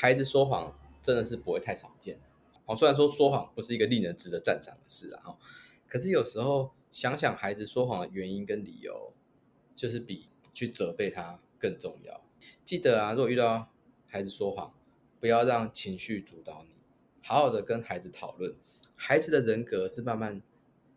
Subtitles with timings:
[0.00, 2.22] 孩子说谎真的是不会太少见的。
[2.64, 5.36] 哦，虽然说说谎不是一个令人值得赞赏的事啊，
[5.86, 9.12] 可是有时候想想孩子说谎的原因跟理由，
[9.74, 12.24] 就是比去责备他更重要。
[12.64, 13.68] 记得啊，如果遇到
[14.06, 14.72] 孩子说谎，
[15.20, 16.70] 不要让情绪主导你，
[17.22, 18.54] 好好的跟孩子讨论。
[18.96, 20.40] 孩子的人格是慢慢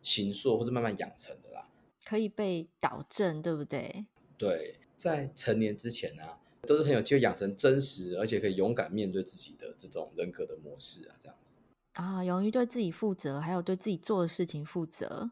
[0.01, 1.67] 形塑或者慢慢养成的啦，
[2.05, 4.05] 可以被导正，对不对？
[4.37, 11.57] 对，在成年之前啊，都是很有机会养成真实而且可以勇敢面对自己的这种人格的模式啊，这样子
[11.95, 15.31] 啊，勇于对自己负责，还有对自己做的事情负责。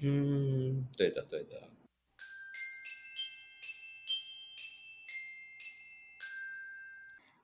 [0.00, 1.68] 嗯，对的，对的。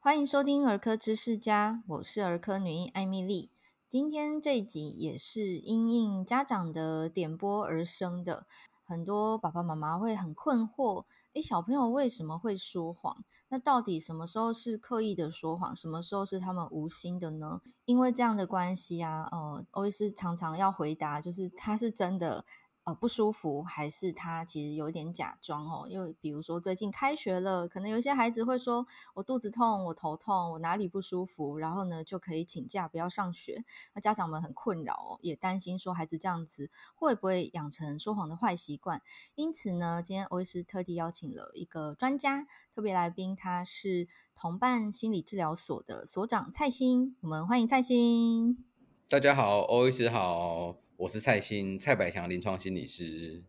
[0.01, 3.51] 欢迎收听儿科知识家，我是儿科女医艾米丽。
[3.87, 8.47] 今天这一集也是因应家长的点播而生的，
[8.89, 13.23] 很多爸爸妈妈会很困惑，诶，小朋友为什么会说谎？
[13.51, 17.61] 那到底什么时候是刻意的说谎，什么时候是他们无心的呢？
[17.85, 22.47] 因为这样的关系啊，呃，欧医师常常要回答，就是他是真的。
[22.89, 25.87] 呃，不舒服，还是他其实有点假装哦？
[25.91, 33.63] 因为比如说最近开学了，可能有些孩子会说：“我肚子痛，我头痛，我哪里不舒服？”然后呢，就可以请假不要上学。
[33.93, 39.03] 那家长们很困扰，也担心说孩子这样子会不会养成说谎的坏习惯。
[39.35, 47.15] 因此呢，今天欧医师特地邀请了一个专家特别来宾，他是同伴心理治疗所的所长蔡欣。
[47.21, 48.65] 我们欢迎蔡欣。
[49.11, 50.88] 大家好，欧医师好。
[50.99, 53.45] 我是蔡欣，蔡百强临床心理师。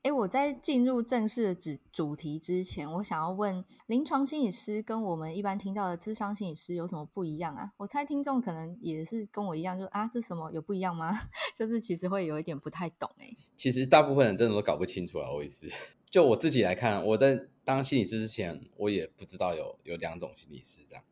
[0.00, 7.74] 诶，我在进入正式的主主题之前，我想要问，临床心理师跟我们一般听到的智商心理师有什么不一样啊？
[7.76, 11.12] 我猜听众可能也是跟我一样，就啊，这什么有不一样吗？
[11.54, 13.36] 就是其实会有一点不太懂诶。
[13.58, 15.66] 其实大部分人真的都搞不清楚啊，我也是。
[16.10, 21.04] 就我自己来看，我在当心理师之前，我也不知道有有两种心理师这样。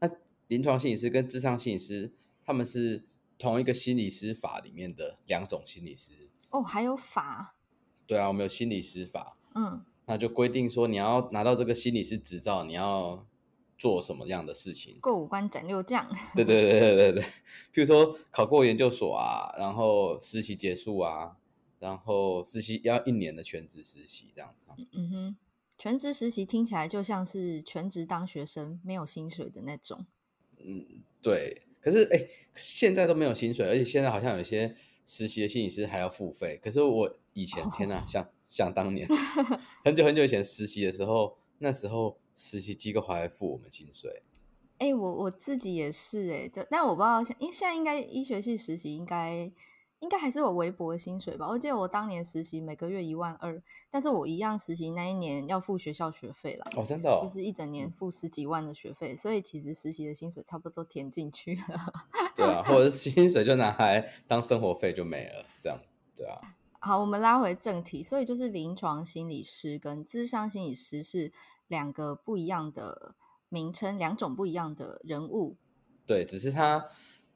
[0.00, 0.10] 那
[0.48, 2.10] 临床心理师跟智商心理师，
[2.44, 3.04] 他们是。
[3.40, 6.12] 同一个心理师法里面的两种心理师
[6.50, 7.56] 哦，还有法？
[8.06, 13.26] 对啊，我们有心理师法，嗯，那就规定说你要拿到这个心理师执照，你要
[13.78, 14.98] 做什么样的事情？
[15.00, 16.06] 过五关斩六将。
[16.34, 21.38] 对对对对对对，譬如说考过研究所啊，然后实习结束啊，
[21.78, 24.66] 然后实习要一年的全职实习这样子。
[24.92, 25.36] 嗯哼，
[25.78, 30.04] 全职实习听起来就像是全职当学生，没有薪水的那种。
[30.58, 31.62] 嗯，对。
[31.80, 34.74] 可是，哎，现在都没有薪水，而且现在好像有些
[35.06, 36.60] 实习的心理师还要付费。
[36.62, 39.08] 可是我以前，天哪，想想当年，
[39.84, 44.22] 很久很久以前实习的时候，那时候实习机构还会付我们薪水。
[44.78, 49.50] 哎，我我自己也是，哎，但我不知道，因为现在应该医学系实习应该。
[50.00, 51.46] 应该还是有微薄的薪水吧。
[51.46, 56.66] 我记得我当年实习每个月一万二，但是我一样实习那一年要付学校学费啦。
[56.76, 61.92] 哦，真的，哦，就是一整年付十几万的学费，所以其实实习的薪水差不多填进去了。
[62.34, 65.78] 对啊，或者是薪水就拿来当生活费就没了，这样。
[66.16, 66.40] 对啊。
[66.80, 71.30] 好，我们拉回正题，所以就是临床心理师跟咨商心理师是
[71.68, 73.14] 两个不一样的
[73.50, 75.56] 名称，两种不一样的人物。
[76.06, 76.88] 对，只是他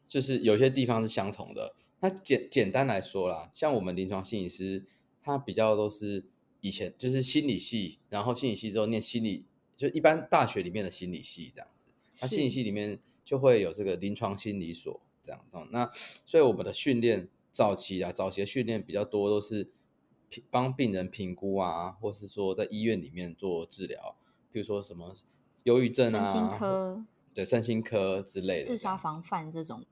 [0.07, 1.75] 就是有些地方是相同的。
[2.05, 4.85] 那简简单来说啦，像我们临床心理师，
[5.23, 6.23] 他比较都是
[6.61, 11.87] 以前就是心理系，然后心理系之后念心理，就一般大学里面的心理系这样子。
[12.21, 15.57] 那心理系里面就会有这个临床心理所这样子。
[15.71, 15.91] 那
[16.27, 19.71] 所以我们的训练早期啊，早期的训练比较多都是
[20.51, 24.15] 帮病人评估啊，或是说在医院里面做治疗，
[24.53, 25.15] 比如说什么
[25.63, 29.83] 忧郁症啊，身心科，对，身心科之类的，自杀防范这种。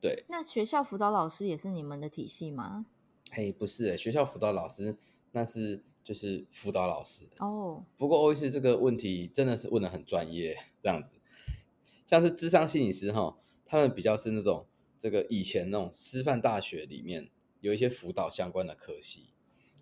[0.00, 2.86] 对，那学校辅导老师也是你们的体系吗？
[3.30, 4.96] 嘿，不是，学校辅导老师
[5.32, 7.84] 那是就是辅导老师哦。
[7.98, 11.20] 不过欧医师这个问题真的是问的很专业，这样子，
[12.06, 14.66] 像是智商心理师哈，他们比较是那种
[14.98, 19.26] 这个以前那种师范大学里面有一些辅导相关的科系，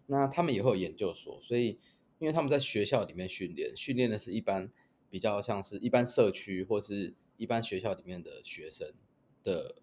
[0.07, 1.79] 那他们也会有研究所，所以
[2.19, 4.69] 因为他们在学校里面训练，训练的是一般
[5.09, 8.93] 比较像是一般社区或是一般学校里面的学生
[9.45, 9.77] 的。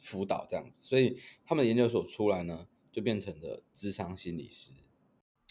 [0.00, 4.72] 辅导这样子，所以他们研究所出来呢，就变成了智商心理师。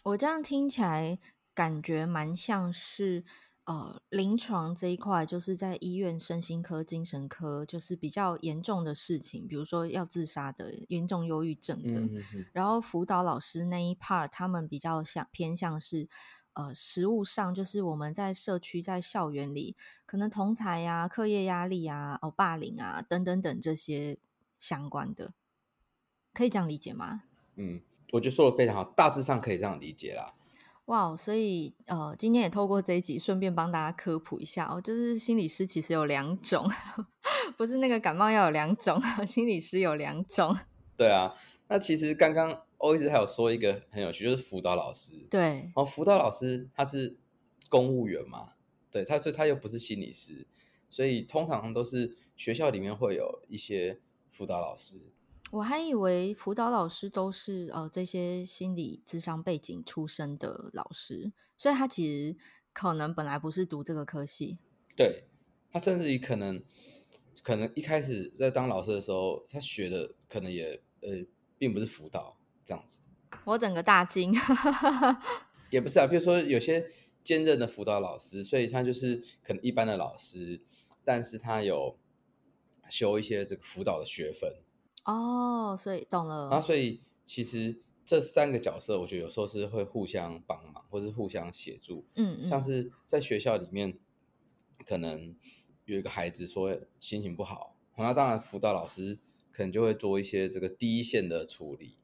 [0.04, 1.20] 我这样听起来
[1.54, 3.26] 感觉蛮像是，
[3.66, 12.00] 呃，临床这一块就是在医院身心科、精神科，就是比较严重的事情，比如说要自杀的、严重忧郁症的。
[12.00, 16.08] 嗯、哼哼然后辅导老师那一 part，他们比较像偏向是，
[16.54, 19.76] 呃，实务上就是我们在社区、在校园里，
[20.06, 24.18] 可能同才呀、课业压力啊、哦霸凌啊等等等这些。
[24.60, 25.34] 相关的，
[26.34, 27.24] 可以这样理解吗？
[27.56, 30.36] 嗯，我觉得说的非常好，大致上可以这样理解啦。
[30.86, 36.68] 哇，所以呃，今天也透过这一集，顺便帮大家科普一下哦，就是心理师其实有两种，
[37.56, 40.58] 不是那个感冒药有两种， 心理师有两种。
[40.98, 41.36] 对啊，
[41.68, 45.14] 那其实刚刚欧医师还有说一个很有趣，就是辅导老师。
[45.30, 47.18] 对，哦，辅导老师他是
[47.70, 48.54] 公务员嘛，
[48.90, 50.48] 对，他所以他又不是心理师，
[50.90, 54.00] 所以通常都是学校里面会有一些
[54.40, 54.96] 辅导老师。
[55.52, 62.38] 我还以为辅导老师都是呃这些心理智商背景出身的老师，所以他其实
[62.72, 64.58] 可能本来不是读这个科系。
[64.96, 65.26] 对，
[65.70, 66.64] 他甚至于可能
[67.44, 71.10] 可能一开始在当老师的时候，他学的可能也呃
[71.58, 73.02] 并不是辅导这样子。
[73.44, 74.34] 我整个大惊，
[75.70, 76.90] 也不是啊，比如说有些
[77.26, 80.62] 兼任的辅导老师，所以他就是可能一般的老师，
[81.04, 81.98] 但是他有
[82.90, 84.52] 修一些这个辅导的学分。
[85.06, 86.50] 哦，所以懂了。
[86.50, 92.06] 啊，所以其实这三个角色，我觉得有时候是会互相帮忙，或是互相协助。
[92.16, 93.98] 嗯嗯，像是在学校里面，
[94.86, 95.36] 可能
[95.86, 99.18] 有一个孩子说心情不好，那当然辅导老师
[99.52, 101.96] 可能就会做一些这个第一线的处理。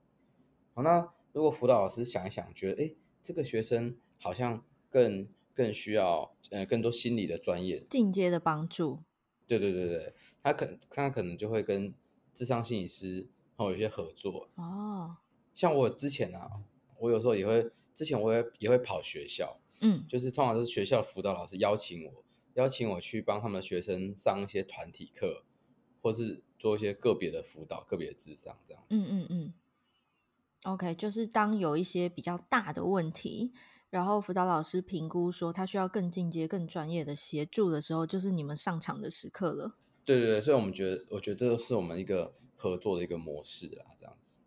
[0.73, 2.91] 好，那如果辅导老师想一想，觉得哎，
[3.21, 9.03] 这个学生好像更更需要呃更多心理的专业进阶的帮助。
[9.47, 11.94] 对对对对，他可能他可能就会跟。
[12.38, 13.19] 智商心理师，
[13.56, 15.15] 然后有些合作哦，
[15.53, 16.51] 像我之前啊，
[17.00, 22.25] 我有时候也会，之前我也也会跑学校，嗯，就是通常都是学校辅导老师邀请我，
[22.56, 25.45] 邀请我去帮他们的学生上一些团体课，
[26.01, 28.83] 或是做一些个别的辅导、个别的智商这样。
[28.89, 29.53] 嗯嗯嗯
[30.63, 33.53] ，OK，就是当有一些比较大的问题，
[33.95, 39.71] 然后辅导老师评估说他需要更进阶、更专业的协助的时候，就是你们上场的时刻了。
[40.03, 44.38] 对对对，所以我们觉得，我觉得这是我们一个合作的一个模式啊，这样子。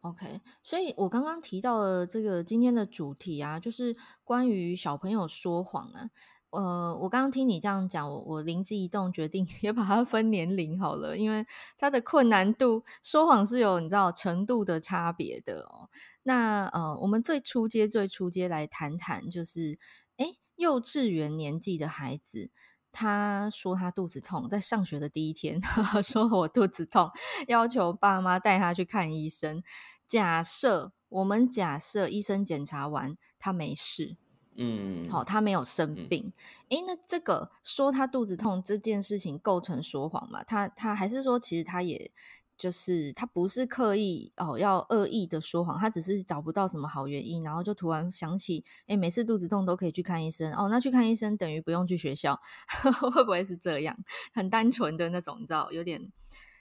[0.00, 3.94] OK，所以我刚刚提到了这个今天的主题啊，就是
[4.24, 6.10] 关于小朋友说谎啊。
[6.50, 11.46] 呃，我刚刚听你这样讲，我我灵机一动，决定 也把它分年龄好了，因为
[11.78, 15.88] 它的困难度说谎是有你知道程度的差别的哦。
[16.28, 19.78] 那呃，我们最初阶最初阶来谈谈，就是
[20.16, 22.50] 诶，幼稚园年纪的孩子。
[22.90, 27.08] 他说他肚子痛，在上学的第一天，呵 呵说我肚子痛，
[27.46, 29.62] 要求爸妈带他去看医生。
[30.04, 34.16] 假设我们假设医生检查完他没事，
[34.56, 36.32] 嗯，好，他没有生病，
[36.70, 40.42] 诶，那这个说他肚子痛这件事情构成说谎吗？
[40.42, 42.10] 他他还是说其实他也。
[42.58, 52.40] 就是他不是刻意哦，要恶意的说谎，他只是找不到什么好原因，然后就突然想起，哎，每次肚子痛都可以去看医生哦，那去看医生等于不用去学校，
[53.12, 53.96] 会不会是这样？
[54.32, 56.10] 很单纯的那种，你知道，有点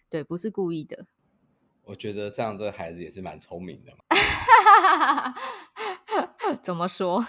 [0.10, 1.06] 对，不是故意的。
[1.84, 4.04] 我觉得这样这个孩子也是蛮聪明的嘛。
[6.62, 7.26] 怎么说？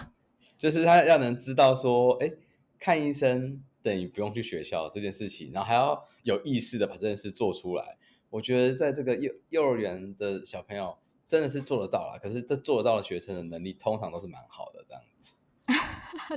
[0.57, 2.31] 就是他要能知道说，哎，
[2.79, 7.97] 看医生等于不用去学校这件事情，然后还要有意识的把这件事做出来。
[8.29, 15.37] 我觉得在这个幼幼儿园的小朋友真的是做得到了，可是这做得到的学生的能力通常都是蛮好的，这样子，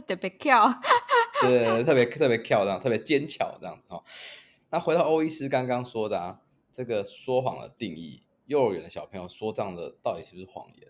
[0.06, 0.68] 特别巧，
[1.42, 4.02] 对，特别特别巧，这样特别尖巧，这样子哈。
[4.70, 6.40] 那回到欧医师刚刚说的啊，
[6.70, 10.88] 这个说谎的定义，幼儿园的小朋友说这样的到底是不是谎言？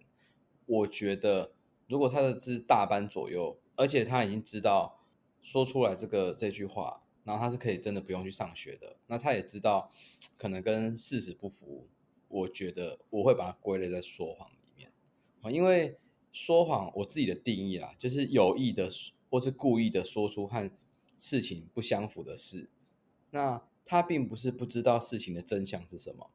[0.67, 1.53] 我觉得
[1.89, 5.01] 如果他的是大班左右，而且他已经知道
[5.41, 7.03] 说出来这个这句话。
[7.31, 9.89] 然后他是可以真的不用去上学的，那他也知道
[10.37, 11.87] 可能跟事实不符，
[12.27, 14.93] 我觉得我会把它归类在说谎里面。
[15.41, 15.97] 啊，因为
[16.33, 18.89] 说谎我自己的定义啊，就是有意的
[19.31, 20.69] 或是故意的说出和
[21.21, 22.69] 事情不相符的事，
[23.31, 26.29] 那他并不是不知道事情的真相是什么，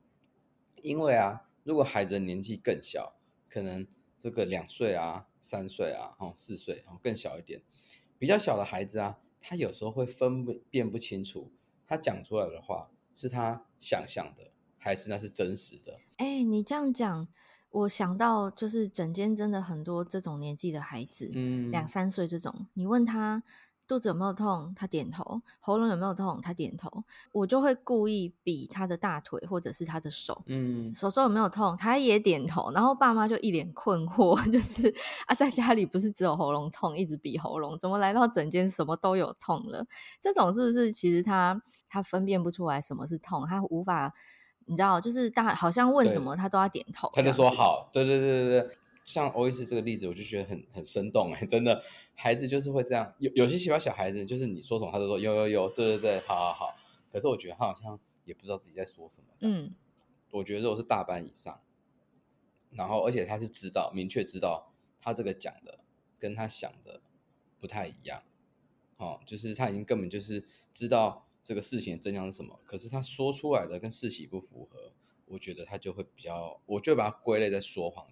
[0.82, 3.18] 因为啊，如果孩子年纪更小，
[3.50, 3.86] 可能
[4.18, 7.62] 这个两岁啊、三岁啊、哦四岁，哦更小一点，
[8.18, 9.20] 比较小的孩子啊。
[9.48, 11.52] 他有时候会分辨不清楚，
[11.88, 15.94] 他讲出来的话是他想象的，还是那是真实的？
[16.18, 17.28] 哎、欸，你这样讲，
[17.70, 23.44] 我想到就是整间真的很多这种年纪的孩子，嗯，两三岁这种，你问他。
[23.88, 24.74] 肚子有没有痛？
[24.76, 25.42] 他点头。
[25.60, 26.40] 喉咙有没有痛？
[26.42, 27.04] 他点头。
[27.32, 31.76] 我就会故意比他的大腿或者是他的手，嗯，手手有没有痛？
[31.78, 32.72] 他也点头。
[32.72, 34.94] 然后爸妈就一脸困惑， 就是
[35.28, 39.86] 啊，在家里不是只有喉咙痛，一直比喉咙，怎么来到整间什么都有痛了？
[40.20, 43.46] 这种是不是其实他他分辨不出来什么是痛？
[43.48, 44.14] 他无法，
[44.66, 48.78] 你知道，就是大好像问什么他都要点头，他就说好，对对对对对。
[49.06, 51.82] 像欧医师这个例子，我就觉得很很生动哎， 真的，
[52.16, 53.14] 孩子就是会这样。
[53.20, 56.76] 有有些喜欢小孩子，就是你说什么，他都说有有有，对对对，好好好。
[57.12, 59.28] 可是我觉得他好像也不知道自己在说什么。
[59.42, 59.74] 嗯，
[60.32, 61.62] 我觉得如果是大班以上，
[62.72, 65.82] 然后而且他是知道明确知道他这个讲的
[66.18, 67.00] 跟他想的
[67.60, 68.24] 不太一样，
[68.98, 70.44] 哦，就是他已经根本就是
[70.74, 74.92] 知道这个事情的真相是什么，可是他说出来的跟事情不符合，
[75.28, 78.08] 我觉得他就会比较，我就把它归类在说谎。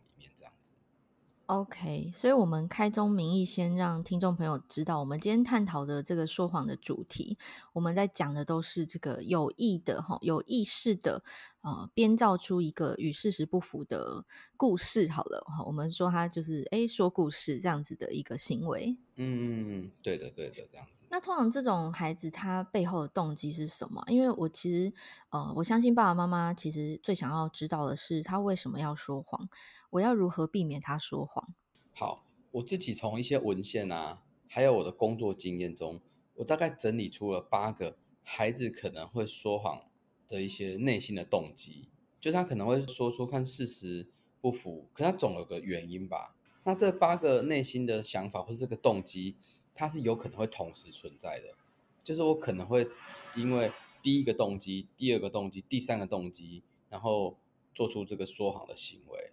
[1.54, 7.38] OK，所以我们开宗明义，先让听众朋友知道，我们今天探讨的这个说谎的主题，
[7.74, 11.22] 我们在讲的都是这个有意的哈，有意识的。
[11.62, 14.26] 呃，编造出一个与事实不符的
[14.58, 18.98] 故事，好了，哈，我们说他就是诶说故事这样子的一个行为。
[19.16, 21.03] 嗯，对的，对的，这样子。
[21.14, 24.04] 那通常这种孩子他背后的动机是什么？
[24.08, 24.92] 因为我其实
[25.30, 29.48] 呃，我相信爸爸妈妈其实最想要知道的是他为什么要说谎，
[29.92, 31.54] 我要如何避免他说谎。
[31.94, 36.02] 好，我自己从一些文献啊，还有我的工作经验中，
[36.34, 39.84] 我大概整理出了八个孩子可能会说谎
[40.28, 41.90] 的一些内心的动机，
[42.20, 44.10] 就是他可能会说出看事实
[44.42, 46.36] 不符，可他总有个原因吧。
[46.64, 49.38] 那这八个内心的想法或是这个动机，
[49.74, 51.56] 它是有可能会同时存在的。
[52.04, 52.88] 就是我可能会
[53.36, 57.38] 因为第一个动机、第二个动机、第三个动机，然后
[57.74, 59.32] 做出这个说谎的行为。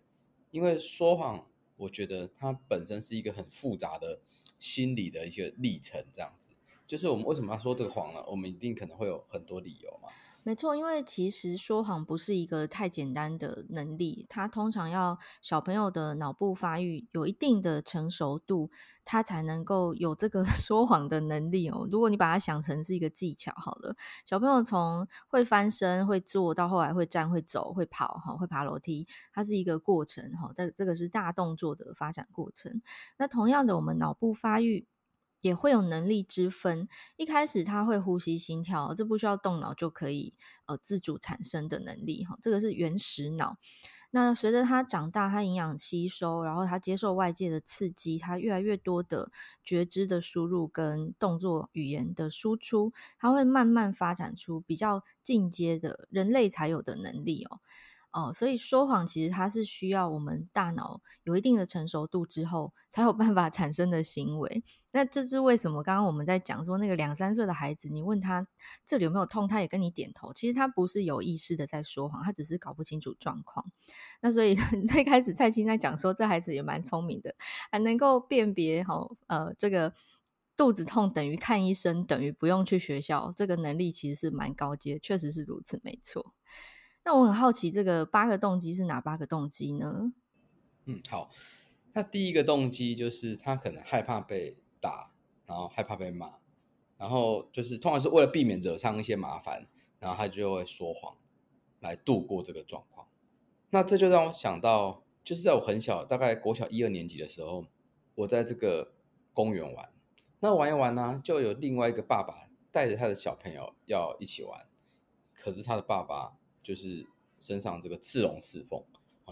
[0.50, 4.20] 因为说谎，我觉得它本身是一个很复杂的
[4.58, 6.50] 心理的一些历程，这样子。
[6.86, 8.24] 就是我们为什么要说这个谎呢？
[8.26, 10.08] 我们一定可能会有很多理由嘛。
[10.42, 18.70] 没错，因为其实说谎不是一个太简单的能力，它通常要小朋友的脑部发育有一定的成熟度，
[19.04, 21.86] 他才能够有这个 说谎的能力哦。
[21.92, 23.94] 如果你把它想成是一个技巧好了，
[24.24, 32.80] 小朋友从会翻身、会坐到后来会站、会走、会跑，哈，会爬楼梯，它是一个过程，哈，这这个是大动作的发展过程。
[33.18, 34.86] 那同样的，我们脑部发育。
[35.40, 36.88] 也会有能力之分。
[37.16, 40.34] 一开始他会呼吸、心跳，这不需要动脑就可以
[40.66, 42.38] 呃自主产生的能力哈。
[42.40, 43.56] 这个是原始脑。
[44.12, 49.30] 那随着他长大，他营养吸收，然后他接受外界的刺激，他越来越多的
[49.62, 57.60] 觉知的输入跟动作语言的输出，他会慢慢发展出比较进阶的人类才有的能力哦。
[58.12, 64.64] 哦，所以说谎其实它是需要我们大脑有一定的成熟度之后，才有办法产生的行为。
[64.92, 65.80] 那这是为什么？
[65.84, 68.44] 刚刚我们在讲说那个两三岁的孩子，你问他
[68.84, 70.32] 这里有没有痛，他也跟你点头。
[70.32, 73.64] 其实他不是有意识的在说谎，他只是搞不清楚状况。
[74.20, 74.56] 那所以
[74.90, 77.36] 最开始蔡青在讲说，这孩子也蛮聪明的，
[77.70, 79.94] 还能够辨别好呃这个
[80.56, 86.34] 肚子痛等于看医生等于不用去学校，这个能力其实是蛮高阶，确实是如此，没错。
[87.02, 90.12] 那我很好奇，这个八个动机是哪八个动机呢？
[90.84, 91.30] 嗯，好，
[91.94, 95.12] 那第一个动机就是他可能害怕被打，
[95.46, 96.34] 然后害怕被骂，
[96.98, 99.66] 然后就是通常是为了避免惹上一些麻烦，
[99.98, 101.16] 然后他就会说谎
[101.80, 103.08] 来度过这个状况。
[103.70, 107.64] 那这就让我想到，就是在我很小，大概国小一二年级的时候，
[108.14, 108.92] 我在这个
[109.32, 109.90] 公园玩，
[110.40, 114.66] 那玩一玩呢，就有另外一个爸爸带着他的小朋友要一起玩，
[115.34, 116.36] 可是他的爸爸。
[116.70, 117.04] 就是
[117.40, 118.80] 身上这个刺龙刺凤，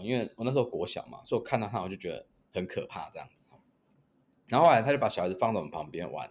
[0.03, 3.49] 因为我那时候国小嘛，所以我看到他我就觉得很可怕这样子。
[4.47, 6.29] 然后后来他就把小孩子放到我们旁边玩，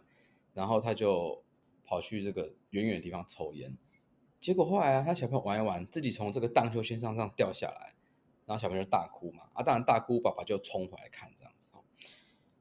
[0.53, 1.43] 然后他就
[1.83, 3.75] 跑去这个远远的地方抽烟。
[4.39, 7.95] 结果后来啊，他小朋友玩一玩，自己从这个荡秋千上上掉下来，
[8.45, 11.73] 然后小朋友就大哭嘛，啊，当然大哭，爸爸就冲回来看这样子。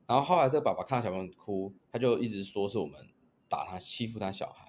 [0.06, 3.10] 然后后来这个爸爸看到小朋友哭，他就一直说是我们
[3.50, 4.67] 打他，欺负他小孩。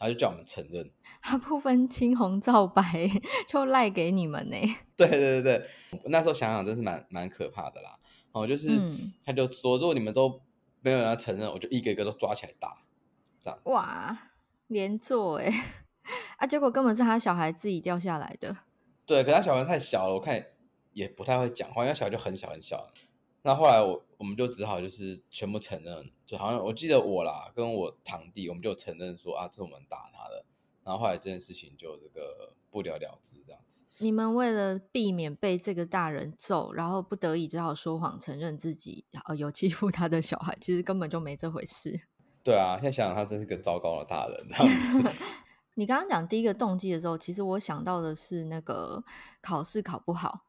[0.00, 0.90] 他就叫我们承认，
[1.20, 2.82] 他不分青红皂白
[3.46, 4.56] 就赖给你们呢。
[4.96, 7.98] 对对对对，那时候想想真是蛮蛮可怕的啦。
[8.32, 10.40] 哦，就是、嗯、他就说，如果你们都
[10.80, 12.82] 没有人要承认，我就一个一个都抓起来打，
[13.40, 13.58] 这样。
[13.64, 14.16] 哇，
[14.68, 15.52] 连坐哎，
[16.38, 18.56] 啊，结果根本是他小孩自己掉下来的。
[19.04, 20.42] 对，可他小孩太小了，我看
[20.92, 22.88] 也不太会讲话，因为小孩就很小很小。
[23.42, 30.44] 那后来我我们就只好就是全部承认，就好像我记得我啦，跟我堂弟，我们就承认说啊，这是我们打他的。
[30.84, 33.82] 然后后来这件事情就这个不了了之这样子。
[33.96, 42.02] 你们为了避免被这个大人揍，然后不得已只好说谎承认自己呃有欺负他的小孩，其实根本就没这回事。
[42.44, 45.10] 对啊，现在想想他真是个糟糕的大人这样子。
[45.80, 49.02] 你刚刚讲第一个动机的时候，其实我想到的是那个
[49.40, 50.40] 考试考不好。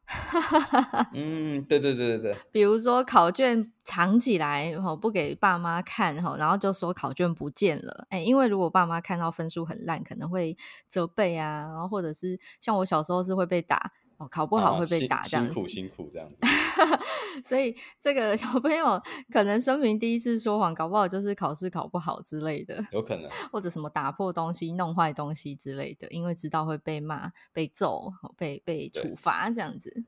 [1.16, 2.36] 嗯，对对对对对。
[2.52, 8.06] 比如说考卷藏起来，然后不给爸妈看，然后就说考卷不见了。
[8.10, 10.58] 哎，因为如果爸妈看到分数很烂，可能会
[10.90, 13.94] 责备啊，然后或者是像我小时候是会被打。
[14.18, 15.54] 哦考不好会被打，这样子。
[15.54, 16.36] 辛苦辛苦这样子。
[17.44, 19.02] 所以这个小朋友
[19.32, 30.04] 可能生平第一次说谎，搞不好就是考试考不好之类的，有可能， 或者什么打破东西、弄坏东西之类的，因为知道会被骂、被揍、被被处罚这样子。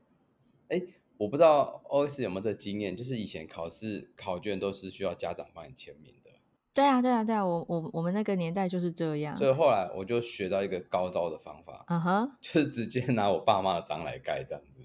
[0.68, 0.80] 哎，
[1.18, 6.30] 我不知道 OS 有没有这个经验，就是以前考试考卷都是需要家长帮你签名的。
[6.72, 9.36] 对啊，对啊，对啊，我我我们那个年代就是这样。
[9.36, 14.84] 所以后来我就学到一个高招的方法，嗯哼， 就是直接拿我爸妈的章来盖这样子。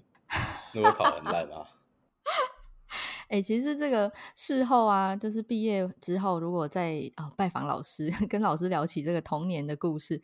[0.72, 1.66] 如果考很烂啊。
[3.30, 10.20] 哎、欸，其实这个事后啊，就是毕业之后，如果在啊、哦、拜访老师， 跟老师聊起这个童年的故事，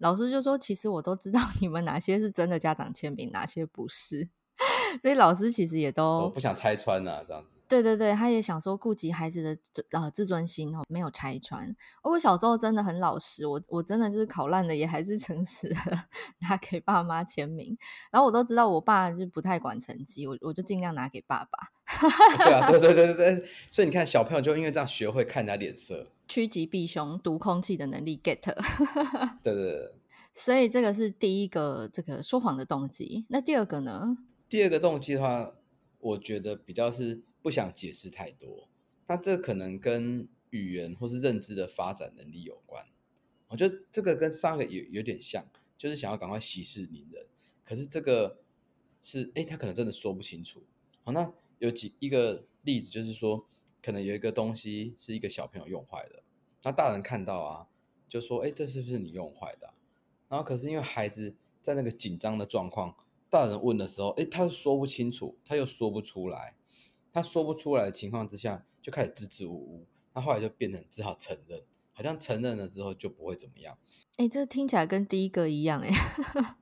[0.00, 4.28] 老师就说：“其实我都知道你们哪些是真的家长签名，哪些不是。
[5.02, 7.57] ”所以老师其实也都我不想拆穿啊，这样子。
[7.68, 9.58] 对对对，他也想说顾及孩子的
[9.90, 11.76] 呃自尊心哦，没有拆穿。
[12.02, 15.76] 我小时候真的很老实，我我真的就是考烂了也还是诚实的
[16.48, 17.76] 拿给爸妈签名。
[18.10, 21.58] 然后我都知道我爸就不太管成绩，我我就尽量拿给爸爸。
[22.38, 23.48] 对啊，对 对对对对。
[23.70, 28.40] 所以你看小朋友就因为这样学会看人家脸色，趋吉避凶、读空气的能力 get。
[29.42, 29.94] 对对对。
[30.32, 33.26] 所以这个是第一个这个说谎的动机。
[33.28, 34.16] 那第二个呢？
[34.48, 35.52] 第二个动机的话，
[35.98, 37.20] 我觉得比较是。
[37.48, 38.68] 不想解释太多，
[39.06, 42.84] 那这可能跟语言或是认知的发展能力有关。
[43.48, 45.42] 我觉得这个跟上个有有点像，
[45.78, 47.26] 就是想要赶快息事宁人。
[47.64, 48.36] 可是这个
[49.00, 50.62] 是，哎，他可能真的说不清楚。
[51.04, 53.46] 好，那有几一个例子，就是说，
[53.80, 56.22] 可能有一个东西是一个小朋友用坏的，
[56.64, 57.66] 那大人看到啊，
[58.10, 59.72] 就说，哎，这是不是你用坏的？
[60.28, 62.94] 然后可是因为孩子在那个紧张的状况，
[63.30, 66.54] 大人问的时候，哎，他又说不清楚，他又说不出来。
[67.18, 69.86] 他说不出来的情况之下，就开始支支吾吾。
[70.14, 71.60] 他后来就变成只好承认，
[71.92, 73.76] 好像承认了之后就不会怎么样。
[74.18, 75.90] 哎、欸，这听起来跟第一个一样哎。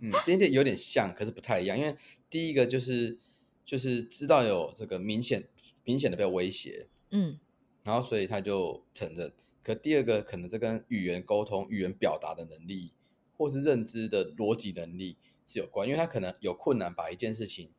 [0.01, 0.11] 嗯，
[0.51, 1.79] 有点像，可是不太一样。
[1.79, 1.95] 因为
[2.31, 3.19] 第一个就是
[3.67, 5.47] 就是知道有这个明显
[5.85, 7.39] 明显的被威胁，嗯，
[7.85, 9.31] 然后所以他就承认。
[9.63, 12.93] 可第二个可能这跟语言沟通、语言表达的能力，
[13.37, 17.71] 或是认知的逻辑能力是有关，因为他可能有困难把一件事情。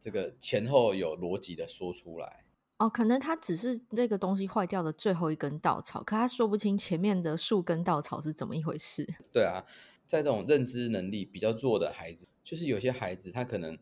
[0.00, 2.44] 这个前后有逻辑的说出来
[2.78, 9.06] 哦，可能他只是那个东西坏掉的最后一根稻草，可他说不清前面的数根稻草是怎么一回事。
[9.30, 9.66] 对啊，
[10.06, 13.78] 在这种认知能力比较弱的孩子，就是有些孩子他可能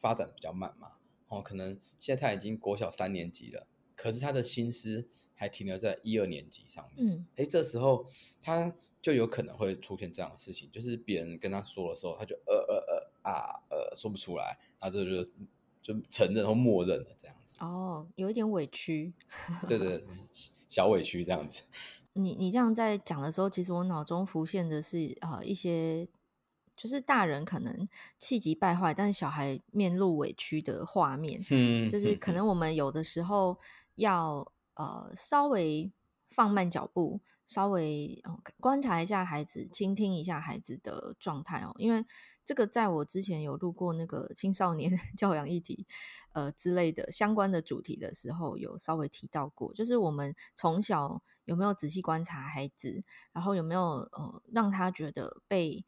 [0.00, 0.92] 发展比较慢嘛，
[1.28, 7.06] 哦，可能现在他已经国小三年级了，可是他的心思还停留在一二年级上面。
[7.06, 8.06] 嗯，诶，这时候
[8.40, 14.58] 他就有可能会出现这样的事情，就是别人跟他说的时候，他就呃呃呃啊呃说不出来。
[14.78, 15.28] 啊，这就
[15.82, 17.56] 就承认或默认了这样子。
[17.60, 19.12] 哦，有一点委屈。
[19.68, 20.04] 对对，
[20.68, 21.62] 小委屈这样子。
[22.14, 26.08] 你你这样在讲的时候，其实我脑中浮现的是呃一些，
[26.76, 31.44] 就是大人可能气急败坏，但是小孩面露委屈的画面。
[31.50, 33.58] 嗯，就是可能我们有的时候
[33.96, 35.90] 要呃稍微
[36.28, 38.22] 放慢脚步，稍微
[38.60, 42.04] 观察一下孩子，倾听一下孩子的状态哦，因为。
[42.48, 45.86] 这个在我之前有录过那个青少年 教养议题，
[46.32, 55.84] 呃之类的相关的主题的时候，有稍微提到过，就是我们从小有没有仔细观察孩子，然后有没有呃让他觉得被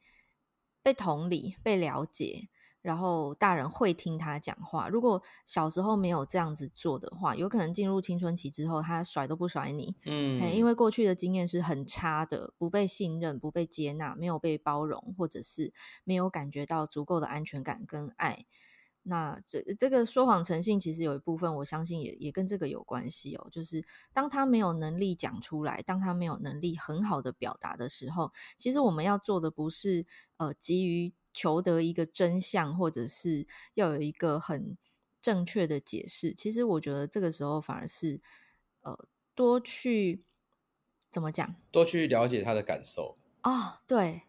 [0.83, 2.51] 被同理、被了解。
[2.83, 4.88] 然后大人会听他讲话。
[4.88, 9.95] 如果小时候没有这样子做的话，有可能进入青春期之后，他甩都不甩你。
[10.07, 18.47] 嗯，因为过去的经验是很差的，不被信任、不被接纳、没有被包容，或者是没有感觉到足够的安全感跟爱。
[19.03, 23.49] 那这这个说谎成性，其实有一部分，我相信也也跟这个有关系哦。
[23.51, 30.07] 就是当他没有能力讲出来，当他没有能力很好的表达的时候，其实我们要做的不是
[30.38, 31.12] 呃急于。
[31.33, 34.77] 求得一个真相，或者是要有一个很
[35.23, 36.33] 正确的解释。
[36.35, 38.21] 其实我觉得这个时候反而是，
[38.83, 40.23] 呃，多去
[41.11, 41.55] 怎么讲？
[41.71, 43.79] 多去了解他的感受啊、哦。
[43.87, 44.23] 对，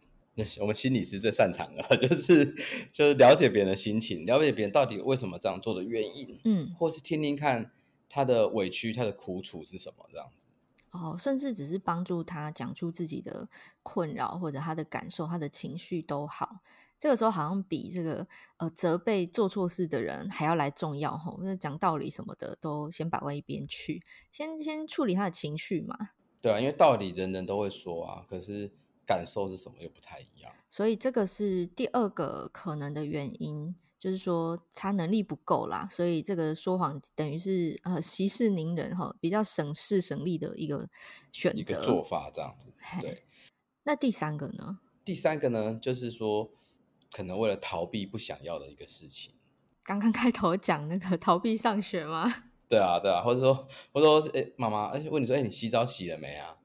[0.60, 2.56] 我们心理师最擅长的， 就是
[2.92, 6.40] 就是了解别人的心情，了解别人到底为什么这样做的原因。
[6.44, 7.72] 嗯，或是听听看
[8.10, 10.48] 他的委屈、他的苦楚是什么这样子。
[10.92, 13.48] 哦，甚至只是帮助他讲出自己的
[13.82, 16.60] 困扰或者他的感受、他的情绪都好。
[17.02, 25.98] 这个时候好像比这个呃责备做错事的人还要来重要吼，那讲道理什么的都先摆到一边去，先先处理他的情绪嘛。
[26.40, 28.72] 对啊，因为道理人人都会说啊，可是
[29.04, 30.54] 感受是什么又不太一样。
[30.70, 40.88] 所以这个是第二个可能的原因，就是说他能力不够啦，所以这个说谎等于是呃息事宁人哈，比较省事省力的一个
[41.32, 42.72] 选择，一个做法这样子。
[43.02, 43.26] 对，
[43.86, 44.78] 那第三个呢？
[45.04, 46.52] 第三个呢，就是说。
[47.12, 49.34] 可能为了逃避不想要的一个事情。
[49.84, 52.32] 刚刚开头讲那个逃避上学吗？
[52.70, 56.56] 对啊，对啊，或者说，或者说，哎，妈妈，哎，问你说，哎，你洗澡洗了没啊？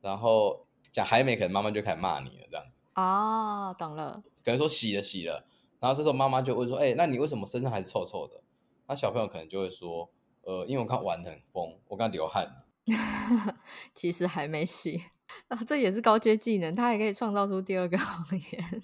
[0.00, 2.66] 然后讲还没，可能妈妈就开始骂你了，这样。
[2.94, 4.22] 哦，懂了。
[4.44, 5.44] 可能说洗了洗了，
[5.78, 8.42] 然后这时候妈妈就问说，哎，那你为什么身上还是臭臭的？
[8.88, 10.10] 那小朋友可能就会说，
[10.42, 12.64] 呃，因为我刚玩得很疯，我刚流汗了。
[13.94, 15.02] 其实还没洗
[15.48, 18.82] 啊，这也是高阶技能，他还可以创造出第二个谎言。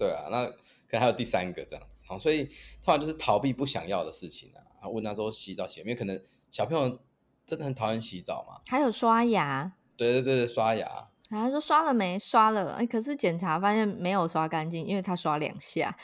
[0.00, 2.02] 对啊，那可能还有第三个这样子。
[2.06, 2.44] 好，所以
[2.82, 4.64] 通常就是逃避不想要的事情啊。
[4.76, 6.18] 然后问他说洗澡洗，因为可能
[6.50, 6.98] 小朋友
[7.44, 8.62] 真的很讨厌洗澡嘛。
[8.66, 9.70] 还有刷牙。
[9.98, 11.08] 对对对对，刷牙。
[11.28, 12.18] 然后说刷了没？
[12.18, 12.72] 刷了。
[12.72, 15.94] 哎，可是检查发现没有刷干净，因为他刷两下。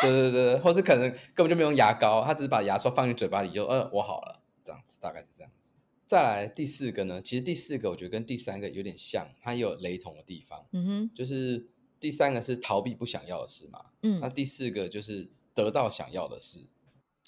[0.00, 5.58] 对 对对，或是可能根本就没用牙膏，他只是把牙刷放进嘴巴里就，呃，我好了，这样子，大概是这样子。
[6.06, 10.66] 再来第四个呢，其实第四个我觉得跟第三个有点像，它也有雷同的地方。
[10.72, 11.68] 嗯哼，就是
[12.02, 13.86] 第三个是逃避不想要的事嘛。
[14.02, 16.66] 嗯，那第四个就是得到想要的事。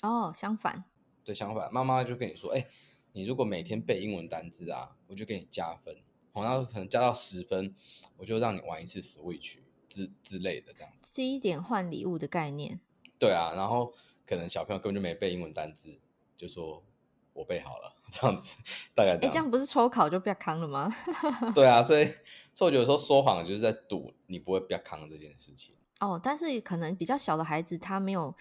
[0.03, 0.85] 哦，相反。
[1.25, 2.67] 对，相反，妈妈就跟你说，哎，
[3.13, 5.97] 你如果每天背英文单字啊，我就给你加分。
[6.33, 7.73] 好，那可能加到十分，
[8.17, 9.59] 我就让你玩一次 Switch
[9.89, 11.09] 之之类的这样子。
[11.15, 12.81] 积点换礼物的概念。
[13.17, 13.95] 对啊，然后
[14.27, 16.01] 可能小朋友根本就没背英文单字，
[16.37, 16.85] 就说
[17.33, 18.59] 我背好了这样子，
[18.93, 19.13] 大概。
[19.13, 20.93] 哎，这样不是抽考就不要扛了吗？
[21.55, 22.11] 对啊，所以
[22.55, 25.75] 所以我觉得说说谎就是在赌你不会不要扛这件事情。
[26.01, 28.35] 哦，但是可能比较小的孩子他没有。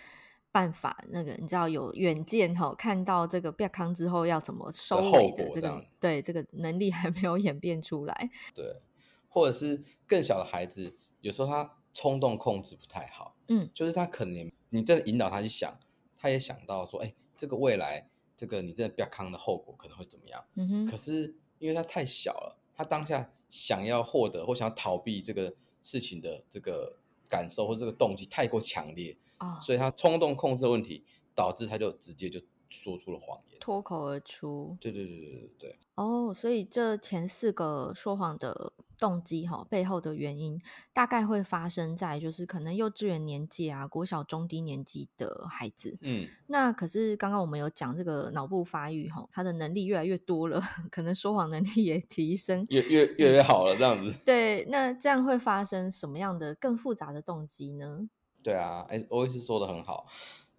[0.54, 8.30] 办法那个你知道有远见哈，看到这个变康之后要怎么收尾的这个对这个能力还没有演变出来。
[8.54, 8.80] 对，
[9.28, 15.76] 或者是更小的孩子，有时候他冲动控制不太好，嗯，就是他可能你真的引导他去想，
[16.20, 20.46] 他也想到说，哎，这个未来这个你真的变康的后果可能会怎么样？
[20.54, 20.86] 嗯哼。
[20.86, 26.98] 可是因为他太小了，他当下想要获得或想要逃避这个事情的这个
[27.30, 29.16] 感受或这个动机太过强烈。
[29.62, 31.04] 所以他冲动控制的问题，
[31.36, 32.40] 导致他就直接就
[32.70, 34.78] 说出了谎言，脱口而出。
[34.80, 35.80] 对对对对对对。
[35.96, 38.72] 哦，oh, 所以这前四个说谎的
[39.04, 40.58] 动机哈，背后的原因
[40.94, 45.98] 大概会发生在就是可能幼稚园年纪啊，国小中低年级的孩子。
[46.00, 54.18] 嗯，那可是刚刚我们有讲这个脑部发育哈，他的能力越来越多了， 可能说谎能力也提升，越越越来越好了这样子。
[54.24, 58.08] 对，那这样会发生什么样的更复杂的动机呢？
[58.42, 60.08] 对啊，哎，欧医师说的很好。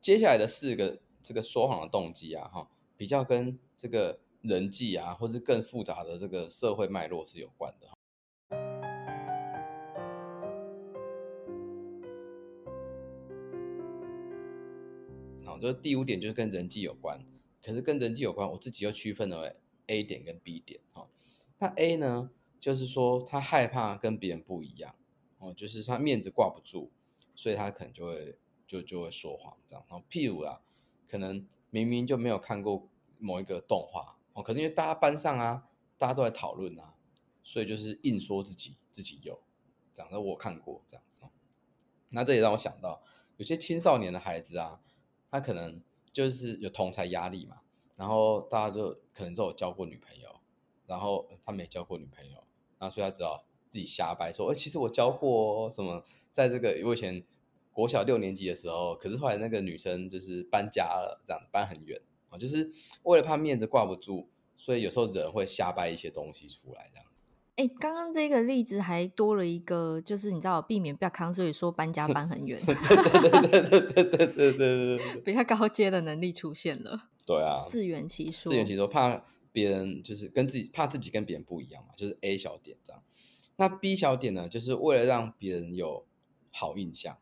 [0.03, 7.89] 接下来的四个这个说谎的动机啊，哈，比较跟这个人际啊，或是更复杂的这个社会脉络是有关的。
[15.61, 17.25] 就是第五点就是跟人际有关。
[17.63, 20.81] 可是跟人际有关，我自己又区分了为 A 点跟 B 点。
[20.93, 21.09] 哈，
[21.59, 24.95] 那 A 呢，就是说他害怕跟别人不一样，
[25.39, 26.91] 哦，就是他面子挂不住。
[27.37, 30.61] 所以他可能就会就就会说谎这样，然后譬如啊，
[31.09, 32.89] 可能明明就没有看过
[33.19, 35.67] 某一个动画哦，可是因为大家班上啊，
[35.99, 36.95] 大家都在讨论啊，
[37.43, 39.43] 所以就是硬说自己自己有，
[39.93, 41.23] 讲的我看过这样子。
[42.11, 43.03] 那这也让我想到，
[43.37, 44.81] 有些青少年的孩子啊，
[45.35, 47.57] 他可能就是有同才压力嘛，
[47.97, 50.29] 然后大家就可能都有交过女朋友，
[50.87, 52.45] 然后他没交过女朋友，
[52.79, 56.05] 那所以他只好自己瞎掰说，哎，其实我交过什么。
[56.31, 57.25] 在这个我以前
[57.73, 62.01] 国小六年级的时候，可是后来那个女生就是搬家了，这样搬很远，
[62.39, 62.71] 就是
[63.03, 67.07] 为了怕面子挂不住，所以有时候人会瞎掰一些东西出来，这样。
[67.57, 72.61] 哎，刚刚这个例子还多了一个，就是你知道避免不要扛，所以说搬家搬很远，
[75.25, 77.11] 比较高阶的能力出现了。
[77.25, 83.01] 对啊，自圆其说，自圆其说，怕别人就是跟自己怕自己跟别人不一样嘛，就是 A 小点这样。
[83.57, 86.05] 那 B 小点呢，就是为了让别人有
[86.51, 87.17] 好印象，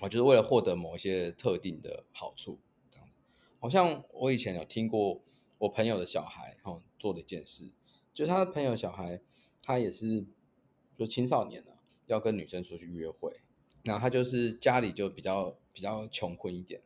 [0.00, 3.16] 我就是为了获得某一些特定的好处，这样子。
[3.58, 5.20] 好像我以前有听过
[5.58, 7.68] 我朋友的小孩，哈，做的一件事，
[8.14, 9.20] 就他的朋友小孩，
[9.62, 10.24] 他也是
[10.96, 11.72] 就青少年了，
[12.06, 13.32] 要跟女生出去约会，
[13.82, 16.80] 然后他就是家里就比较比较穷困一点，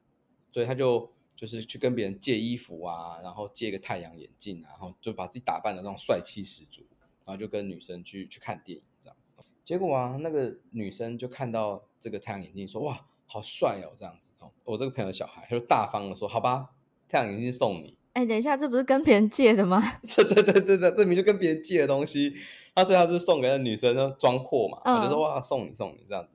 [0.52, 6.84] 所以他就就是去跟别人借衣服啊，然后借个太阳眼镜啊，然后就把自己打扮的那种帅气十足，
[7.24, 9.34] 然后就跟女生去去看电影这样子。
[9.64, 16.70] 结果啊，那个女生就看到这个太阳眼镜，说：“哇，好帅哦！”这样子哦，我这个朋友小孩他就大方的说：“好吧，
[17.08, 19.82] 太阳眼镜送你。”哎，等一下，这不是跟别人借的吗？
[20.04, 22.34] 对对对对对，这明明就跟别人借的东西。
[22.74, 26.30] 他说他是送给那女生，就装阔嘛，我就说：“哇，送你送你这样子。”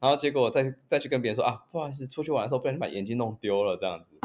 [0.00, 4.18] 然后结果再再去跟别人说：“啊，不好意思，出去玩的时候不小心把眼镜弄丢了。”这样子。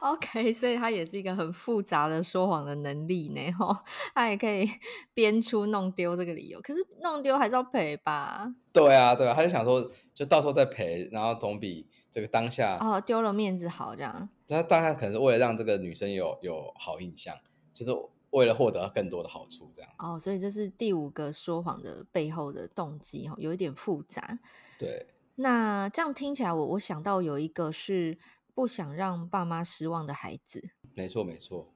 [0.00, 3.74] OK，所以他也是一个很复杂的说谎的能力呢，吼，
[4.14, 4.68] 他也可以
[5.14, 8.52] 编出弄丢这个理由，可是弄丢还是要赔吧？
[8.70, 14.28] 对啊，对啊，他就想说，就到时候再赔，然后总比这个当下哦丢了面子好这样。
[14.46, 17.34] 他当下可能是为了让这个女生有有好印象，
[17.72, 17.92] 就是
[18.34, 19.90] 为了获得更多的好处这样。
[19.98, 24.38] 哦，所以这是第五个说谎的背后的动机，哈，有一点复杂。
[24.78, 28.18] 对，那这样听起来我，我我想到有一个是。
[28.56, 30.62] 不想让爸妈失望的孩子。
[30.94, 31.74] 没错，没错。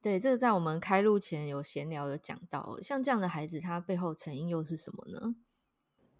[0.00, 5.34] 对，这个在我们开录前有闲聊有讲到，像这样的孩子，他背后成因又是什么呢？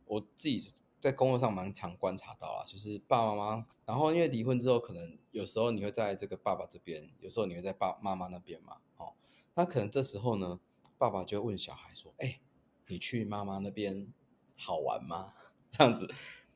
[0.06, 0.60] 我自己
[0.98, 9.12] 在工作上蛮常观察到啊，就是爸爸妈妈，然后因为离婚之后，可能有时候你会在这个爸爸这边，有时候你会在爸妈妈那边嘛，哦，
[9.54, 10.60] 那可能这时候呢，
[10.96, 12.40] 爸爸就会问小孩说：“哎，
[12.86, 14.08] 你去妈妈那边
[14.56, 15.34] 好玩吗？”
[15.70, 16.08] 这样子，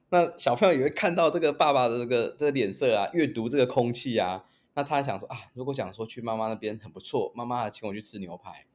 [0.09, 4.45] 那小朋友也会看到这个爸爸的这个这个脸色啊，阅读这个空气啊。
[4.75, 8.67] 那他想说啊，如果讲说去妈妈那边很不错，妈妈请我去吃牛排，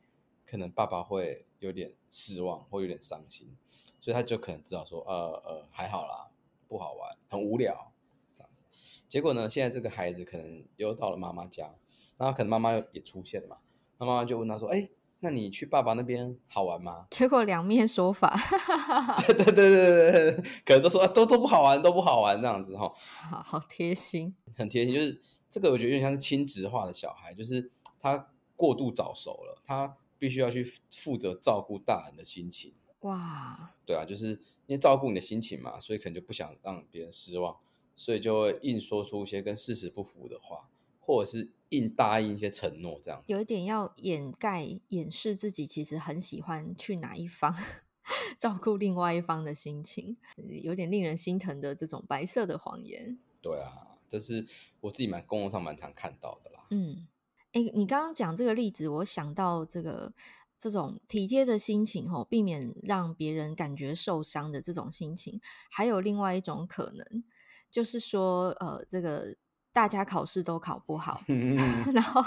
[0.46, 3.54] 可能爸爸会有点失望或有点伤心，
[4.00, 6.30] 所以他就可能知道说，呃呃，还好啦，
[6.70, 7.92] 不好玩，很无聊
[8.34, 8.64] 这样子。
[9.10, 11.76] 结果呢，现在这个孩子可能又到了妈妈家，
[12.18, 13.58] 然后可能妈妈也出现了嘛，
[14.00, 17.06] 那妈妈就问他说，哎，那你去爸爸那边好玩吗？
[17.12, 18.36] 结果两面说法，
[19.28, 22.92] 对对对对对，可能都说都都不好玩，都不好玩这样子哈。
[23.30, 25.22] 好好贴心，很贴心，就是。
[25.52, 30.64] 这个我觉得有点像是亲职化的小孩，就是他过度早熟了，他必须要去
[30.96, 32.72] 负责照顾大人的心情。
[33.00, 34.28] 哇，对啊，就是
[34.68, 37.58] 因为照顾你的心情嘛，所以可能就不想让别人失望，
[37.96, 40.70] 所以就会硬说出一些跟事实不符的话，
[41.10, 47.56] 或者是硬答应一些承诺，这样有一点要掩盖、掩饰自己其实很喜欢去哪一方
[48.38, 50.18] 照顾另外一方的心情，
[50.62, 53.18] 有点令人心疼的这种白色的谎言。
[53.42, 53.88] 对啊。
[54.12, 54.48] 这是
[54.82, 56.66] 我自己蛮工作上蛮常看到的啦。
[56.72, 57.08] 嗯，
[57.52, 60.12] 哎，你刚刚讲这个例子，我想到这个
[60.58, 67.24] 这种体贴的心情，吼，避免让别人感觉受伤的这种心情，还有另外一种可能，
[67.70, 69.36] 就是说，呃，这个
[69.80, 71.22] 大家考试都考不好，
[71.96, 72.22] 然后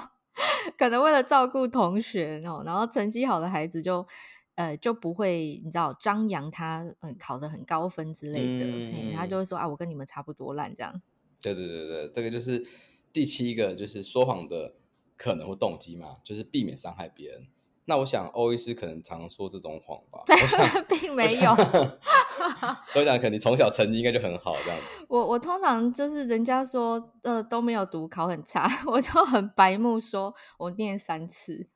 [0.78, 4.06] 可能为了照顾同学，哦，然后成绩好的孩子就，
[4.54, 11.02] 呃，就不会你知道张扬他，嗯，考得很高分之类的，嗯，他就会说啊，我跟你们差不多烂这样。
[11.42, 12.66] 对对对对，这个就是
[13.12, 14.72] 第七个，就是说谎的
[15.18, 17.46] 可能或动机嘛，就是避免伤害别人。
[17.84, 20.22] 那我想欧医师可能常说这种谎吧？
[20.28, 21.50] 我想 并没有。
[22.94, 25.06] 我想可能你从小成绩应该就很好这样子。
[25.08, 31.68] 我我通常就是人家说呃都没有读考很差， 我就很白目说我念三次。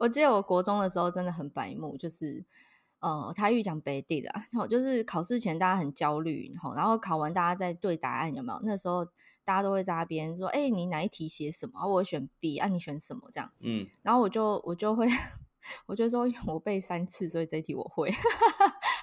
[0.00, 2.44] 我记得我国中的时候真的很白目，就是。
[3.00, 4.32] 呃，台语讲北地的，
[4.66, 8.58] 就是考试前大家很焦虑，然后考完大家在对答案，有没有？
[8.64, 9.06] 那时候
[9.44, 11.86] 大家都会在那边说，哎、欸，你哪一题写什么？
[11.86, 13.28] 我会选 B，啊，你选什么？
[13.32, 15.06] 这样，嗯，然后我就我就会，
[15.86, 18.10] 我就说我背三次，所以这一题我会。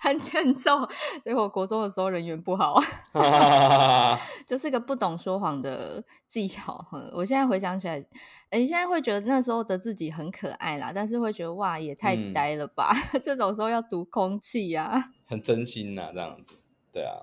[0.04, 0.80] 很欠揍，
[1.22, 2.82] 所以我国中的时候人缘不好，
[4.48, 6.84] 就是个不懂说谎的技巧。
[7.14, 8.04] 我现在回想起来，
[8.52, 12.92] 你，现在会觉得那时候的自己很可爱啦，但是会觉得哇，也太呆了吧！
[13.14, 16.56] 嗯、这种时候要读空气呀、啊，很真心呐、啊，这样子，
[16.92, 17.22] 对啊。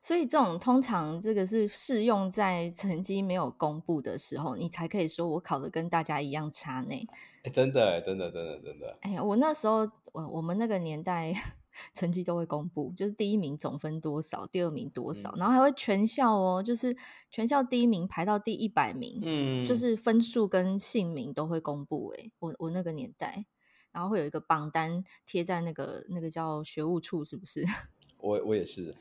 [0.00, 7.08] 所以这种通常这个是适用在成绩没有公布的时候，你才可以说我考的跟大家一样差呢。
[7.42, 8.98] 哎，真的，真的，真的，真的。
[9.02, 11.34] 哎呀，我那时候，我我们那个年代。
[11.94, 16.94] 成绩都会公布，就是第一名总分多少，第二名多少，嗯、然后还会全校哦，就是
[17.30, 22.12] 全校第一名排到第一百名，嗯，就是分数跟姓名都会公布。
[22.18, 23.46] 哎，我我那个年代，
[23.92, 27.64] 然后会有一个榜单贴在那个那个叫学务处，是不是？
[28.18, 28.96] 我我也是，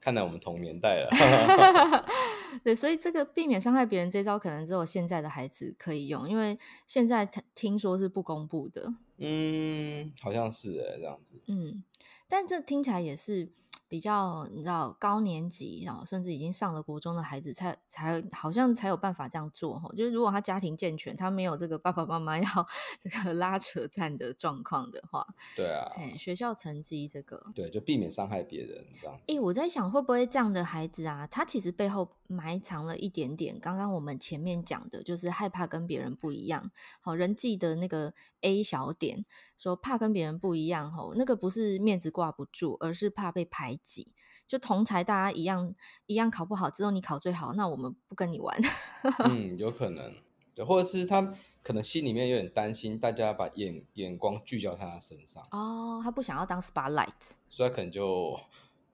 [0.00, 1.10] 看来我们同年代了。
[2.64, 8.92] 对，所以这个避免伤害别人这招，可能只有现在的孩子可以用，因为现在听说是不公布的。
[9.18, 11.34] 嗯，好像是诶，这样子。
[11.46, 11.84] 嗯。
[12.28, 13.48] 但这听起来也是
[13.90, 19.90] 比较，你知道，高年级，然后甚至已经上了国中的孩子才，才才好像才有办法这样做哈。
[19.96, 22.66] 就是如果他家庭健全，他没有这个爸爸妈妈 要
[23.00, 25.26] 这个拉扯战的状况的话，
[25.56, 29.24] 对啊，学校成绩这个，对，就避免伤害别人这样子。
[29.26, 36.70] 诶，我在想会不会这样的孩子啊，他其实背后埋藏了一点点，刚刚我们前面讲的，就是害怕跟别人不一样。
[37.00, 39.24] 好，人际的那个 A 小点。
[39.60, 44.12] 说怕跟别人不一样吼，那个不是面子挂不住，而是怕被排挤。
[44.46, 45.72] 就同才大家一样
[46.06, 48.58] 一样考不好，只有你考最好，那我们不跟你玩。
[49.30, 50.12] 嗯，有可能，
[50.52, 55.40] 对，或者是他可能心里面有点担心，大家把眼眼光聚焦在他身上。
[55.52, 58.40] 哦，他不想要当 spotlight，所以他可能就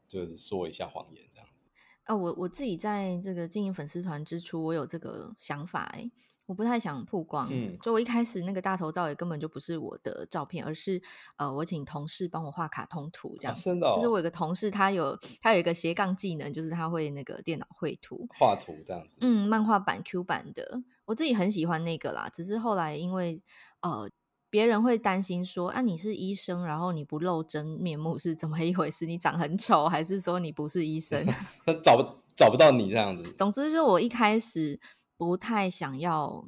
[0.07, 1.69] 就是说一下谎言这样子。
[2.05, 6.11] 啊、哦，我我自己在这个经营粉丝团之初，我有这个想法哎。
[6.47, 11.03] 我不太想曝光，嗯，就我一开始那个大头照也根本就不是我的照片，而是
[11.37, 13.71] 呃，我请同事帮我画卡通图这样子。
[13.71, 19.19] 啊哦、就是我有个同事，他有他有一个斜杠技能，就是他会那个电脑绘图、画图这样子。
[19.21, 22.29] 嗯，漫画版、Q 版的，我自己很喜欢那个啦。
[22.33, 23.43] 只是后来因为
[23.81, 24.09] 呃，
[24.49, 29.05] 别人会担心说，啊，你是医生，然后你不露真面目是怎么一回事？
[29.05, 31.27] 你长很丑，还是说你不是医生？
[31.67, 32.03] 那 找不
[32.37, 33.29] 找不到你这样子。
[33.37, 34.79] 总之，就我一开始
[35.17, 36.47] 不太想要。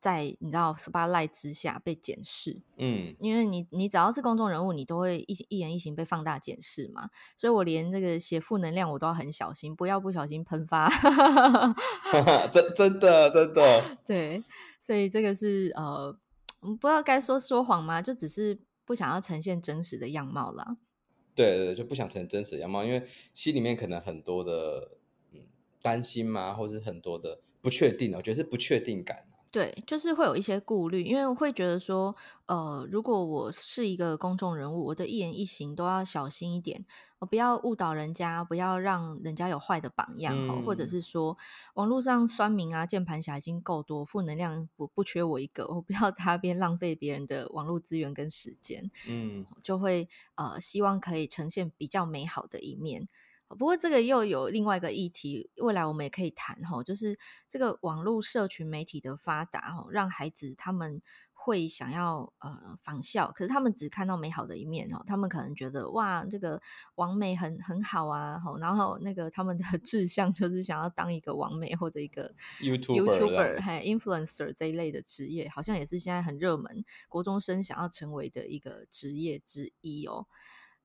[0.00, 10.88] 在你知道 spotlight 之下被检视，嗯，因为你你只要是公众人物，你都会一一言一行被放大检视嘛，所以我连这个写负能量我都要很小心，不要不小心喷发，
[12.52, 14.44] 真真的真的， 对，
[14.78, 16.16] 所以这个是呃，
[16.60, 18.00] 不知道该说说谎吗？
[18.00, 20.76] 就只是不想要呈现真实的样貌啦。
[21.34, 23.04] 对对对，就不想呈现真实的样貌，因为
[23.34, 24.92] 心里面可能很多的
[25.32, 25.40] 嗯
[25.82, 29.24] 担心嘛，或是很多的不确定，我觉得是不确定感。
[29.50, 36.84] 对，就是会有一些顾虑，因为会觉得说，呃，如果我是一个公众人物，我的一言一行都要小心一点，
[37.20, 41.38] 我不要误导人家，不要让人家有坏的榜样，嗯、或者是说，
[41.74, 53.08] 网络上酸民啊、键盘侠已经够多，负能量不不缺我一个，我不要在那边浪费别人的网络资源跟时间，嗯，就会呃，希望可以呈现比较美好的一面。
[53.56, 61.00] 不过这个又有另外一个议题，未来我们也可以谈哈，就是这个网络社群媒体的发达哈，让孩子他们
[61.32, 66.60] 会想要呃仿效，可是他们只看到美好的一面哦，他们可能觉得哇，这个
[66.96, 80.26] 网美很很好啊吼，然后那个他们的 志向就是想要当一个网美或者一个 YouTuber 还 Influencer 这一类的职业，好像也是现在很热门，国中生想要成为的一个职业之一哦，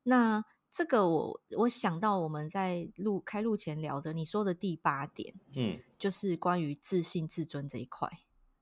[0.03, 0.45] 那。
[0.73, 8.09] 这个我我想到我们在录开录前聊的，你说的第八点，嗯，就是关于自信自尊这一块，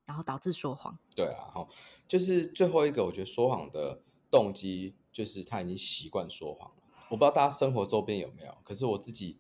[0.06, 1.00] 然后导致说谎。
[1.15, 1.69] 对啊，好，
[2.10, 6.84] 就是最后一个，我觉得说谎的动机就是他已经习惯说谎了。
[7.08, 9.38] 我不知道大家生活周边有没有，可是我自己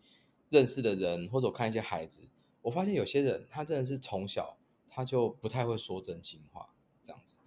[0.47, 2.29] 认识的人或者我看一些孩子，
[2.61, 4.55] 我发现有些人他真的是从小
[4.89, 6.69] 他就不太会说真心话，
[7.03, 7.37] 这样子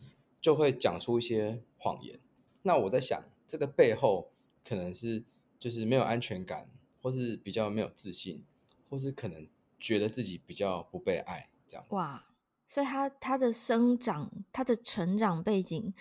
[0.43, 2.21] 就会讲出一些谎言。
[2.61, 4.34] 那我在想，这个背后。
[4.65, 5.23] 可能是
[5.61, 6.71] 就是没有安全感，
[7.03, 8.45] 或是比较没有自信，
[8.89, 9.47] 或是可能
[9.79, 11.95] 觉得自己比较不被爱这样子。
[11.95, 12.27] 哇，
[12.67, 15.93] 所以他他的生长，他的成长背景，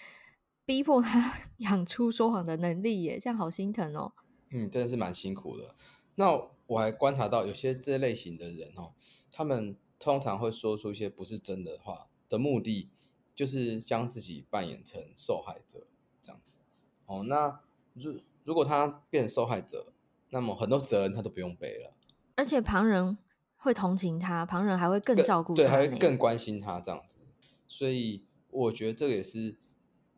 [0.65, 4.13] 逼迫他 养出说谎的能力耶，这样好心疼哦。
[4.51, 5.75] 嗯，真的是蛮辛苦的。
[6.15, 6.31] 那
[6.67, 8.93] 我还观察到有些这类型的人哦，
[9.29, 12.89] 他们通常会说出一些不是真的话的目的，
[13.35, 15.87] 就是将自己扮演成受害者
[16.21, 16.61] 这样子。
[17.05, 17.59] 哦，那
[17.99, 18.19] 就。
[18.43, 19.93] 如果他变成受害者，
[20.29, 21.93] 那么很多责任他都不用背了，
[22.35, 23.17] 而且旁人
[23.55, 27.19] 会同情他，旁人还会更照顾他，对，还会更关心他这样子。
[27.67, 29.57] 所以我觉得这个也是，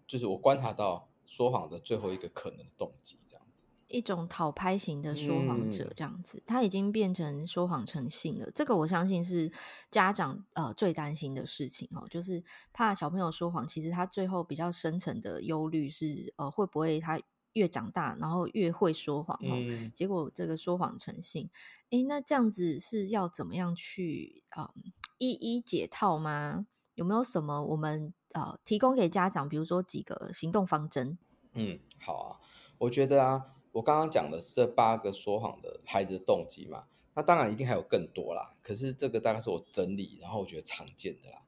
[0.07, 3.65] 就是我观察到说谎的最后一个可能的动机，这样子。
[3.87, 8.49] 一种讨拍型的说谎者，这样子，嗯、他已经变成说谎成性了。
[8.49, 9.51] 这个我相信是
[9.91, 17.19] 家长呃最担心的事情哦，就是怕小朋友说谎，其实他最后比较深层的忧虑是呃会不会他。
[17.55, 21.49] 越长大，然后越会说谎，嗯，结果这个说谎成性，
[21.89, 26.67] 诶，那这样子是要怎么样去啊、嗯、一一解套吗？
[26.95, 31.17] 有没有什么我们呃提供给家长，比如说几个行动方针？
[31.53, 32.39] 嗯，好啊，
[32.77, 38.53] 我觉得啊，我刚刚讲的是这八个说谎的孩子的动机嘛，那当然一定还有更多啦。
[38.61, 41.41] 可是这个大概是我整理，然后我觉得常见的啦，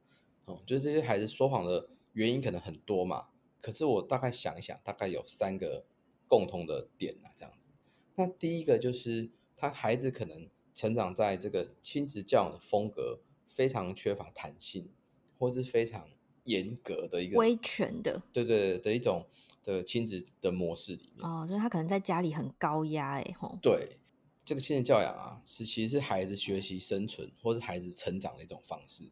[0.46, 3.28] 哦、嗯，就是这些孩子说谎的原因可能很多嘛，
[3.62, 5.84] 可是我大概想一想，大概有三个。
[6.28, 7.70] 共同的点啊，这样子。
[8.16, 14.90] 那第一个就是他孩子可能成长在这个亲子教养的风格非常缺乏弹性，
[15.38, 16.10] 或是非常
[16.44, 19.26] 严格的一个威权的，对对对的一种
[19.64, 21.28] 的亲子的模式里面。
[21.28, 23.58] 哦，就是他可能在家里很高压哎吼。
[23.62, 23.98] 对，
[24.44, 29.04] 这个亲子教养啊，是其实是孩子学习生存或是孩子成长的一种方式。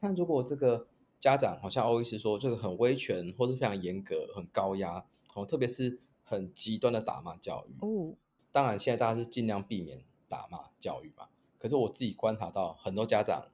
[0.00, 0.86] 那如果这个
[1.18, 5.04] 家长好像欧医师说，这个很威权或是非常严格、很高压
[5.34, 5.98] 哦，特别是。
[6.30, 8.14] 很极端的打骂教育哦，
[8.52, 11.26] 当然现在大家是尽量避免打骂教育嘛。
[11.58, 13.48] 可是我自己观察到很多家长，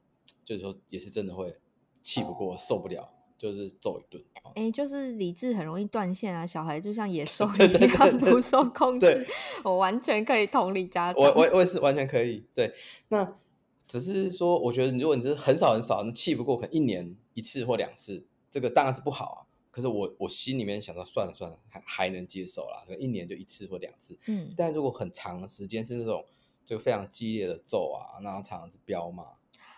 [0.45, 1.57] 就是说也是真的会
[2.03, 3.09] 气不过、受不了，
[3.39, 4.23] 就是揍一顿。
[4.49, 9.27] 哎、欸，就是理智很容易断线啊，小孩就像野兽 一样不受控制。
[9.65, 12.45] 我完全可以同理家长，我我我也是完全可以。
[12.55, 12.75] 对，
[13.09, 13.39] 那
[13.87, 19.46] 只是说，我觉得如果你是很少很少，那气不过，可能一年一次或两次，这个当然是不好啊。
[19.77, 24.19] 可是我我心里面想到，算了算了，还还能接受啦，一年就一次或两次。
[24.27, 26.25] 嗯，但如果很长的时间是那种
[26.65, 29.27] 就非常激烈的揍啊，然后常常是飙骂。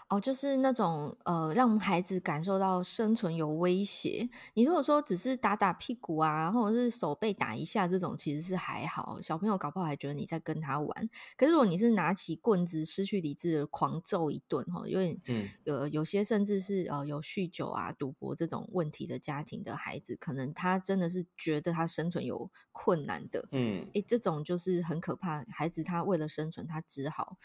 [0.09, 4.27] 哦，就是那种呃，让孩子感受到生存有威胁。
[4.55, 11.09] 你如果说只是打打屁股啊，或者是手被打一下这种，其实是还好，小朋友搞不好还觉得你在跟他玩。
[11.37, 23.47] 可是如果你是拿起棍子，失去理智的狂揍一顿，哈，因为嗯，有有些甚至是呃有酗酒啊、赌博这种问题的家庭的孩子，可能他真的是觉得他生存有困难的。
[23.53, 25.45] 嗯，诶，这种就是很可怕。
[25.51, 27.37] 孩子他为了生存，他只好。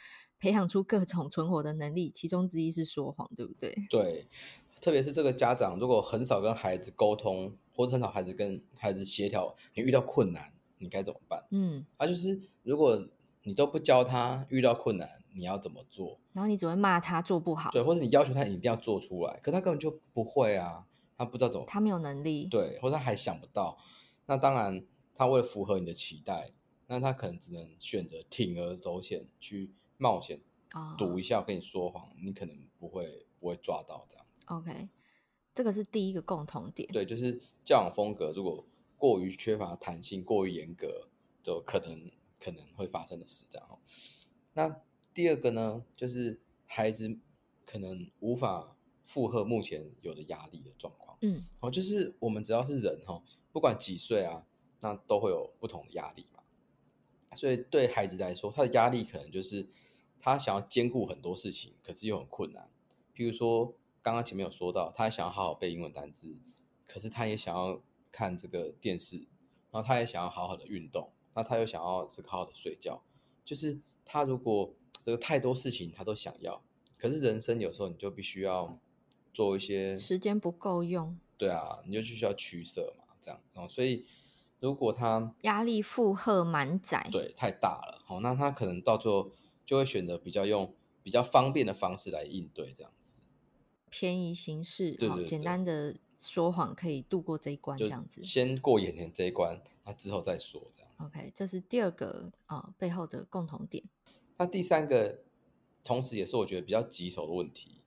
[0.44, 3.74] 培养出各种存活的能力，其中之一是说谎，对不对？
[3.90, 4.28] 对，
[4.82, 11.42] 特别是这个家长如果很少跟孩子沟通，或者很少孩子跟孩子协调，你遇到困难，你该怎么办？
[11.52, 13.08] 嗯，啊，就是如果
[13.44, 20.86] 你都不教他遇到困难你要怎么做，然后你只会骂他做不好，对，或者你要求他一定要做出来，可他根本就不会啊，
[21.18, 23.78] 他不知道怎么，他没有能力，对，或者他还想不到，
[24.26, 24.84] 那当然
[25.16, 26.52] 他为了符合你的期待，
[26.88, 30.40] 那他可能只能选择铤而走险去冒险，
[30.98, 34.44] 赌一下，我跟你说谎，你可能不会不会抓到这样子。
[34.48, 34.90] OK，
[35.54, 38.66] 这个是第一个共同点，对，就是教养风格如果
[38.98, 41.08] 过于缺乏弹性，过于严格，
[41.42, 43.80] 就可能可能会发生的事这样。
[44.54, 44.82] 那
[45.14, 47.18] 第二个呢，就是孩子
[47.66, 51.18] 可能无法负荷目前有的压力的状况。
[51.22, 53.22] 嗯，哦，就是我们只要是人哈，
[53.52, 54.46] 不管几岁啊，
[54.82, 56.42] 那都会有不同的压力嘛。
[57.34, 59.68] 所以对孩子来说，他的压力可能就是
[60.24, 62.68] 他想要兼顾很多事情，可是又很困难。
[63.14, 66.36] 比如说刚刚前面有说到，他想要好好背英文单字，
[66.88, 67.80] 可是他也想要
[68.12, 69.18] 看这个电视，
[69.70, 73.04] 然后他也想要好好的运动，那他又想要这个好好的睡觉，
[73.44, 74.74] 就是他如果。
[75.06, 76.64] 这个太多事情他都想要，
[76.98, 78.80] 可是人生有时候你就必须要
[79.34, 83.68] 做一些时间不够用，对啊，你就必须要取舍嘛，这样子哦。
[83.68, 84.06] 所以
[84.62, 89.30] 如果他压力负荷满载，对，太大了，哦，那他可能到最后
[89.66, 93.16] 就会选择比较用比较方便的方式来应对，这样子，
[93.90, 100.90] 便宜形式，对对对对，简单的说谎可以度过这一关，这样子，先过眼前这一关，那之后再说，这样。
[100.98, 103.84] OK，这是第二个啊、呃、背后的共同点。
[104.38, 105.20] 那第三个，
[105.84, 107.82] 同时也是我觉得比较棘手的问题，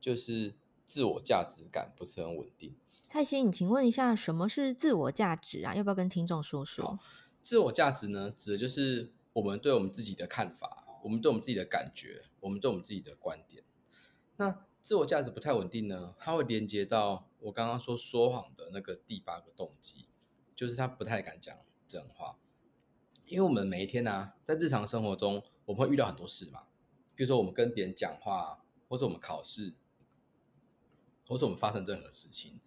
[0.00, 0.54] 就是
[0.84, 2.74] 自我价值感不是很稳定。
[3.08, 5.74] 蔡欣，你请问一下，什么是自我价值啊？
[5.74, 6.98] 要不要跟听众说说？
[7.42, 13.64] 自我价值呢，指的就是我们对我们自己的看法，我们对我们自己的感觉，我们对我们自己的观点。
[14.36, 20.08] 那自我价值不太稳定呢，它会连接到我刚刚说说谎的那个第八个动机，
[20.54, 22.38] 就是他不太敢讲真话。
[23.26, 26.64] 因为我们每一天呢、啊，在日常生活中，我们会遇到很多事嘛。
[27.14, 29.74] 比如说，我们跟别人讲话，或者我们考试，
[31.28, 32.58] 或者我们发生任何事情，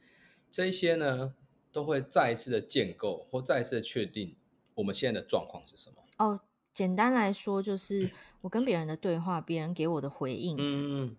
[0.51, 1.33] 这一些呢，
[1.71, 4.37] 都会再一次的建构，或再一次的确定
[4.75, 6.05] 我们现在的状况是什么。
[6.19, 6.39] 哦，
[6.73, 8.09] 简单来说，就是
[8.41, 11.15] 我跟别人的对话，别人给我的回应，嗯，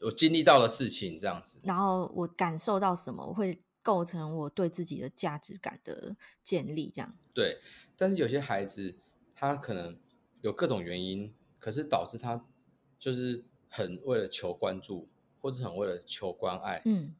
[0.00, 7.14] 我经历到的事情这样子，然后我感受到什么，我会构成我对自己的价值感的建立，这样。
[7.34, 7.60] 对。
[7.96, 8.96] 但是有些孩子，
[9.36, 9.96] 他可能
[10.40, 12.44] 有各种原因，可是导致他
[12.98, 15.08] 就是很为了求关注，
[15.40, 17.14] 或者很为了求关爱，嗯，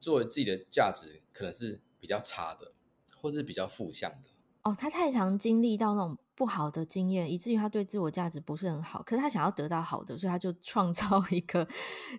[0.00, 2.72] 作为自己的价值可能是比较差的，
[3.20, 4.30] 或是比较负向的。
[4.62, 9.02] 哦，他太常经历到那种不好的经验，以至于他对自我价值不是很好。
[9.02, 11.66] 可是他想要得到好的，所以他就创造一个，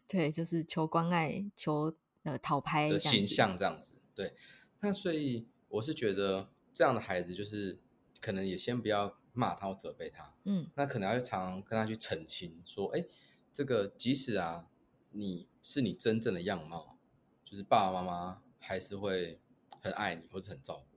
[0.08, 1.94] 对，就是求关爱、求
[2.24, 3.96] 呃讨拍的形象这样子。
[4.14, 4.34] 对，
[4.82, 7.80] 那所以我是觉得这样的孩子就是。
[8.22, 13.06] 可能也先不要骂他或责备他，嗯，那可能要常常跟他去澄清，说，哎，
[13.54, 14.66] 这个即使啊，
[15.12, 16.98] 你是你真正的样貌，
[17.44, 19.40] 就是爸爸妈妈还是会
[19.80, 20.95] 很爱你或者很照顾。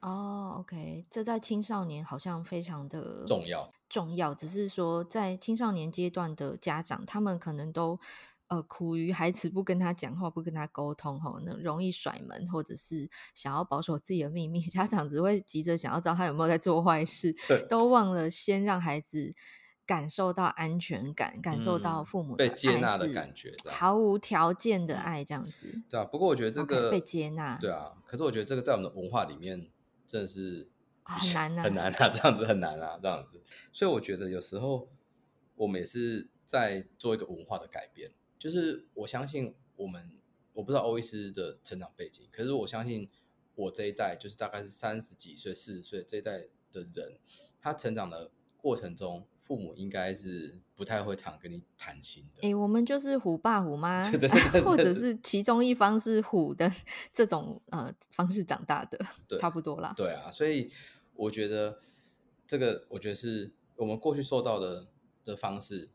[0.00, 7.98] 哦，OK，这在青少年好像非常的重要，重要，只是说在青少年阶段的家长，他们可能都。
[8.50, 19.34] 呃，苦于孩子不跟他讲话，不跟他沟通，吼，那容易甩门，或者是想要保守自己的秘密， 家长只会急着想要知道他有没有在做坏事，对，都忘了先让孩子
[19.84, 25.82] 感受到安全感，感受到父母的爱、嗯、被接纳的感觉，毫无条件的爱，这样子。
[25.90, 29.68] 对啊，不过我觉得这个、okay, 被接纳，对啊，可是我觉得这个在我们的文化里面
[30.08, 30.68] 真的是
[31.04, 33.40] 很难啊，很难啊，这样子很难啊，这样子。
[33.70, 34.88] 所以我觉得有时候
[35.54, 38.10] 我们也是在做一个文化的改变。
[38.38, 40.10] 就是我相信我们，
[40.52, 43.10] 我不知道欧医师的成长背景，可是我相信
[43.56, 47.18] 我这一代，就是大概是三十几岁、四十岁这一代的人，
[47.60, 52.40] 他成长的过程中，父母应该是不太会常跟你谈心的。
[52.42, 56.70] 哎、欸，我们就是虎爸虎妈，对对对对 或者是其中一方是虎的
[57.12, 58.98] 这种呃方式长大的，
[59.38, 59.94] 差不多啦。
[59.96, 60.70] 对啊，所以
[61.14, 61.80] 我觉得
[62.46, 64.86] 这个，我觉得是我们过去受到的
[65.24, 65.88] 的方式。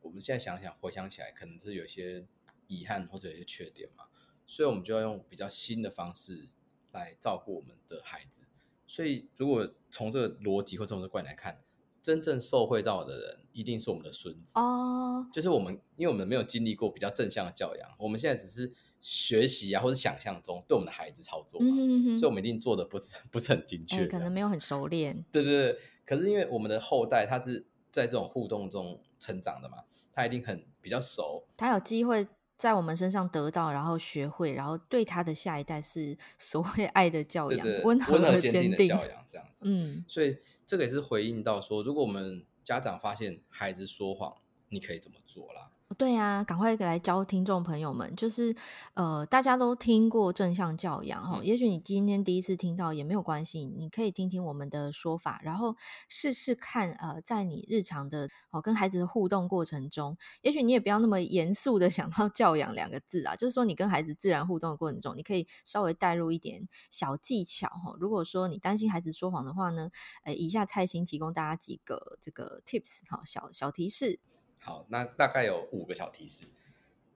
[0.00, 2.24] 我们现在想想，回想起来，可能是有些
[2.66, 4.04] 遗憾或者有些缺点嘛，
[4.46, 6.48] 所以我们就要用比较新的方式
[6.92, 8.42] 来照顾我们的孩子。
[8.86, 11.60] 所以，如果从这个逻辑或从这个观点来看，
[12.02, 15.24] 真正受惠到的人一定是我们的孙子哦。
[15.24, 15.34] Oh.
[15.34, 22.18] 就是我们，因为我们没有经历过比较正向的教养，我们现在只是学习啊，或者想象中对我们的孩子操作嘛，mm -hmm.
[22.18, 25.24] 所以我们一定做的不是不是很精确，可能没有很熟练。
[25.30, 29.00] 对对对，可是因为我们的后代他是在这种互动中。
[29.20, 29.78] 成长的嘛，
[30.12, 32.24] 他一定很比较熟，他有机会
[32.58, 39.62] 在我们身上得到，然后学会，然后对他的下一代是 所谓爱的教养，温和而坚定的教养这样子。
[39.64, 40.36] 嗯，所以
[40.66, 44.34] 这个也是回应到说，如果我们家长发现孩子说谎，
[44.68, 45.70] 你可以怎么做啦？
[45.96, 48.54] 对呀、啊，赶快来教听众朋友们，就是
[48.92, 55.74] 呃，大家都听过正向教养哈、嗯，也许你今天第一次听到也没有关系，你可以听听我们的说法，然后
[56.06, 67.96] 试试看呃，在你日常的哦跟孩子的互动过程中，也许你也不要那么严肃的想到教养两个字啊，就是说你跟孩子自然互动的过程中，你可以稍微带入一点小技巧哈。
[67.98, 69.90] 如果说你担心孩子说谎的话呢，
[70.24, 74.20] 呃，以下蔡心提供大家几个这个 tips 哈，小小提示。
[74.60, 76.46] 好，那大概有五个小提示。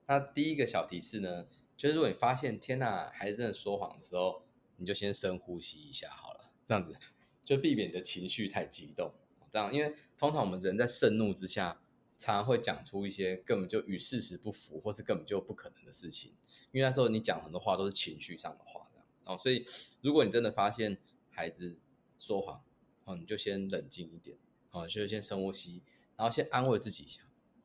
[0.06, 4.44] 那第一个小提示呢，就是如果你发现天呐，孩子真的说谎的时候，
[4.76, 6.96] 你就先深呼吸一下好了，这样子
[7.44, 9.12] 就避免你的情绪太激动。
[9.50, 11.80] 这样，因为通常我们人在盛怒之下，
[12.16, 16.32] 常常会讲出一些根本就与事实不符，或是根本就不可能的事情。
[16.72, 19.06] 因为那时候你讲很多话都是情绪上的话，这样。
[19.24, 19.66] 哦，所以
[20.00, 20.98] 如果你真的发现
[21.30, 21.78] 孩子
[22.18, 22.64] 说谎，
[23.04, 24.38] 哦，你就先冷静一点，
[24.70, 25.82] 哦，就先深呼吸，
[26.16, 27.22] 然后先安慰自己一下。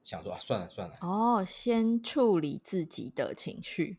[0.08, 0.96] 想说啊，算了算了。
[1.02, 3.98] 哦，先处理自己的情绪，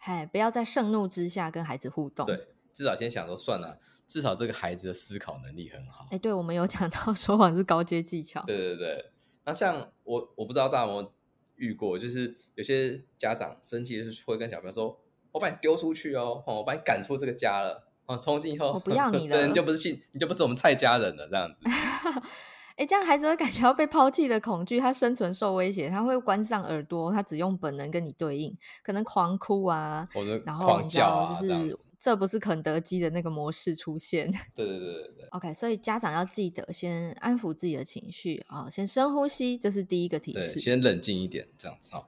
[0.00, 2.26] 哎，不要在盛怒之下跟孩子互动。
[2.26, 6.06] 对，至少先想说算了，至少这个孩子的思考能力很好。
[6.10, 8.42] 哎，对，我们有讲到 说谎是高阶技巧。
[8.42, 9.10] 对对对，
[9.46, 11.12] 那像我，我不知道大家有没有
[11.56, 15.00] 遇过，就是有些家长生气就是会跟小朋友说
[15.32, 21.56] ：“我把你丢出去哦，我把你赶出这个家了，哦，从今以后我不要你了， 对，你就不是亲，你就不是我们蔡家人了，这样子。
[22.78, 34.30] ”哎，这样孩子会感觉到被抛弃的恐惧，他生存受威胁，他会关上耳朵，他只用本能跟你对应，可能狂哭啊，或者然后狂叫啊，就是这不是肯德基的那个模式出现。
[34.54, 35.26] 对对对对对。
[35.30, 40.60] OK，所以家长要记得先安抚自己的情绪啊，先深呼吸，这是第一个提示。
[40.60, 42.06] 先冷静一点，这样子啊。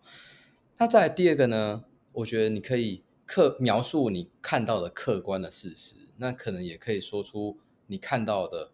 [0.79, 1.83] 那再来第二个呢？
[2.13, 7.59] 我觉得你可以客描述你看到的客观的事实，那可能也可以说出
[7.89, 8.71] 你看到的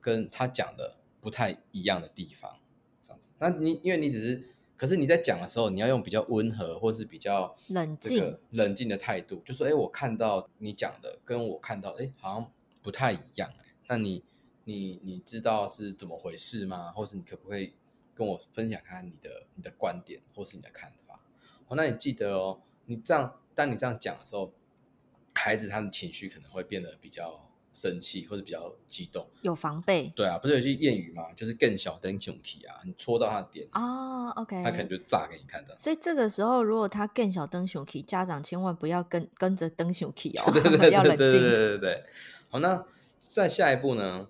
[0.00, 0.96] 跟他讲的。
[1.22, 2.58] 不太一样的地方，
[3.00, 3.30] 这样子。
[3.38, 4.42] 那你因为你只是，
[4.76, 12.52] 可是你在讲的时候，你要用比较温和或是比较冷静、冷静的态度，就说：“哎，我看到你讲的跟我看到，哎，好像
[12.82, 13.48] 不太一样。
[13.60, 14.24] 哎，那你
[14.64, 16.90] 你你知道是怎么回事吗？
[16.90, 17.74] 或是你可不可以
[18.16, 21.20] 跟我分享看你的你的观点或是你的看法？
[21.68, 24.52] 哦，那你记得哦，你这样，当你这样讲的时候，
[25.34, 27.48] 孩子他的情绪可能会变得比较。
[27.72, 30.12] 生气或者比较激动，有防备。
[30.14, 31.32] 对啊，不是有句谚语吗？
[31.34, 35.76] 就是更小灯熊体啊，你戳到他的点哦，OK，他可能就炸给你看的。
[35.78, 40.44] 所以这个时候，如果他更小灯熊体，家长千万不要跟跟着灯熊体哦，
[40.92, 41.18] 要冷静。
[41.18, 42.04] 对对对对对。
[42.50, 42.84] 好，那
[43.16, 44.28] 在下一步呢，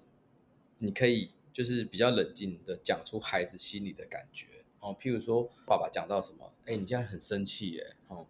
[0.78, 4.46] 你可以就是比较冷静的讲出孩子心里的感觉
[4.78, 4.96] 哦。
[5.00, 8.26] 譬如说，爸爸讲到什么，哎，你现在很生气耶，哦，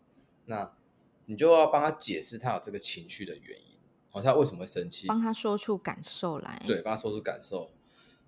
[0.46, 0.72] 那
[1.26, 3.71] 你就要帮他解释他有这个情绪的原因。
[4.12, 5.06] 哦，他为什么会生气？
[5.08, 6.62] 帮他说出感受来。
[6.66, 7.70] 对，帮他说出感受，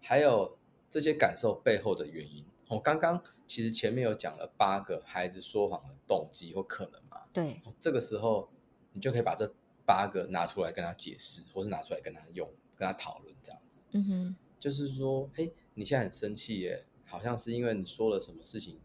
[0.01, 0.59] 还有
[0.91, 2.45] 这些感受背后的原因。
[2.69, 7.21] 我、哦、刚刚其实前面有讲了八个孩子说谎的动机或可能嘛。
[7.33, 8.51] 对、哦，这个时候
[8.95, 9.55] 你就可以把这
[9.85, 13.85] 八个拿出来跟他解释，或是拿出来跟他用，跟他讨论这样子。
[13.93, 18.81] 嗯哼，就是说，哎，你现在很生气耶，好像是因为你说了什么事情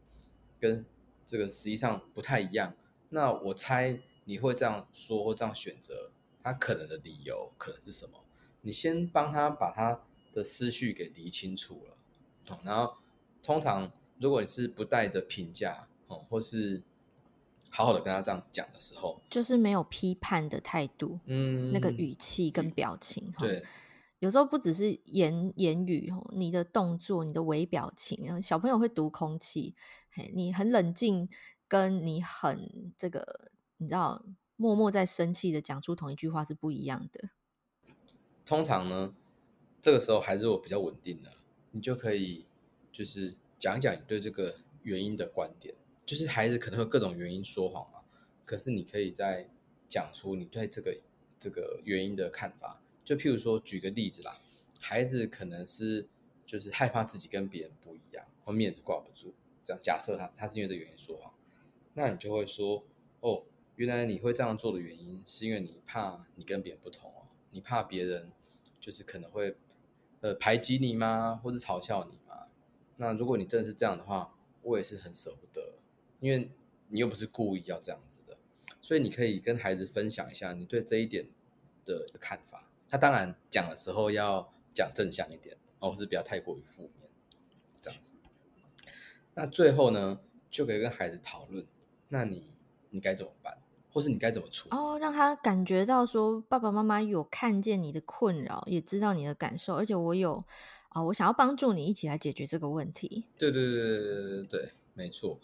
[0.59, 0.85] 跟
[1.25, 2.75] 这个实际上不太一样。
[3.11, 6.11] 那我猜你会这样说或这样选择。
[6.51, 8.23] 他可能的理由可能是什么？
[8.61, 10.01] 你先帮他把他
[10.33, 11.97] 的思绪给理清楚了，
[12.49, 12.95] 哦，然后
[13.43, 16.81] 通常如果你是不带着评价哦，或是
[17.69, 23.63] 好好的跟他这样讲的时候，就是没有批判的态度，嗯，那个语气跟表情，对，
[24.17, 29.75] 有时候不只是言言语，你的动作、你的微表情，小朋友会读空气，
[30.33, 31.29] 你很冷静，
[31.67, 34.25] 跟你很这个，你知道。
[34.61, 37.29] 默默在生气的讲出同一句话是不一样的。
[38.45, 39.15] 通常呢，
[39.79, 41.31] 这个时候孩子如果比较稳定了，
[41.71, 42.45] 你就可以
[42.91, 45.73] 就是讲讲你对这个原因的观点。
[46.05, 48.01] 就是孩子可能会各种原因说谎嘛，
[48.43, 49.49] 可是你可以再
[49.87, 50.99] 讲出你对这个
[51.39, 52.81] 这个原因的看法。
[53.05, 54.35] 就譬如说，举个例子啦，
[54.81, 56.05] 孩子可能是
[56.45, 59.33] 就是害怕自己跟别人不一样，或面子挂不住。
[59.63, 61.33] 这样假设他他是因为这原因说谎，
[61.93, 62.83] 那你就会说
[63.21, 63.45] 哦。
[63.79, 68.29] 原来你会这样做的原因，是因为你怕你跟别人不同哦，你怕别人
[68.77, 69.55] 就是可能会
[70.19, 72.49] 呃排挤你吗，或者嘲笑你吗？
[72.97, 75.75] 那如果你真的是这样的话，我也是很舍不得，
[76.19, 76.51] 因为
[76.89, 78.37] 你又不是故意要这样子的，
[78.81, 81.29] 所以你可以跟孩子分享一下你对这一点
[81.85, 82.69] 的看法。
[82.89, 87.09] 他当然讲的时候要讲正向一点，而不是不要太过于负面，
[87.79, 88.15] 这样子。
[89.35, 90.19] 那最后呢，
[90.49, 91.65] 就可以跟孩子讨论，
[92.09, 92.49] 那你
[92.89, 93.58] 你该怎么办，
[93.91, 94.75] 或是你该怎么处理？
[94.75, 100.35] 哦，让他感觉到说爸爸妈妈有看见你的困扰，也知道你的感受，而且我有
[100.89, 103.25] 啊、哦，我想要帮助你一起来解决这个问题。
[103.37, 105.39] 对对对对对对对，没错，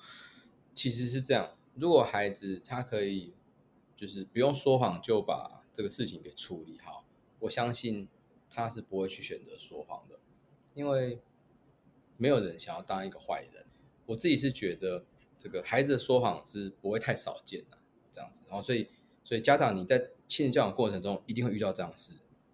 [0.74, 1.52] 其实是这样。
[1.76, 3.34] 如果孩子他可以，
[3.96, 7.04] 就是不用说谎就把这个事情给处理好，
[7.40, 8.08] 我相信
[8.50, 10.20] 他是不会去选择说谎的，
[10.74, 11.20] 因为
[12.18, 13.66] 没有人想要当一个坏人。
[14.06, 15.04] 我自己是觉得，
[15.38, 17.78] 这个孩子的说谎是不会太少见的，
[18.16, 18.46] 这样子。
[18.48, 18.88] 然后，所以，
[19.26, 22.14] 所以家长你在亲子教养过程中一定会遇到这样的事，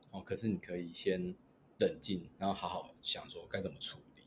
[0.09, 1.35] 哦，可是你可以先
[1.77, 4.23] 冷静，然后好好想说该怎么处理。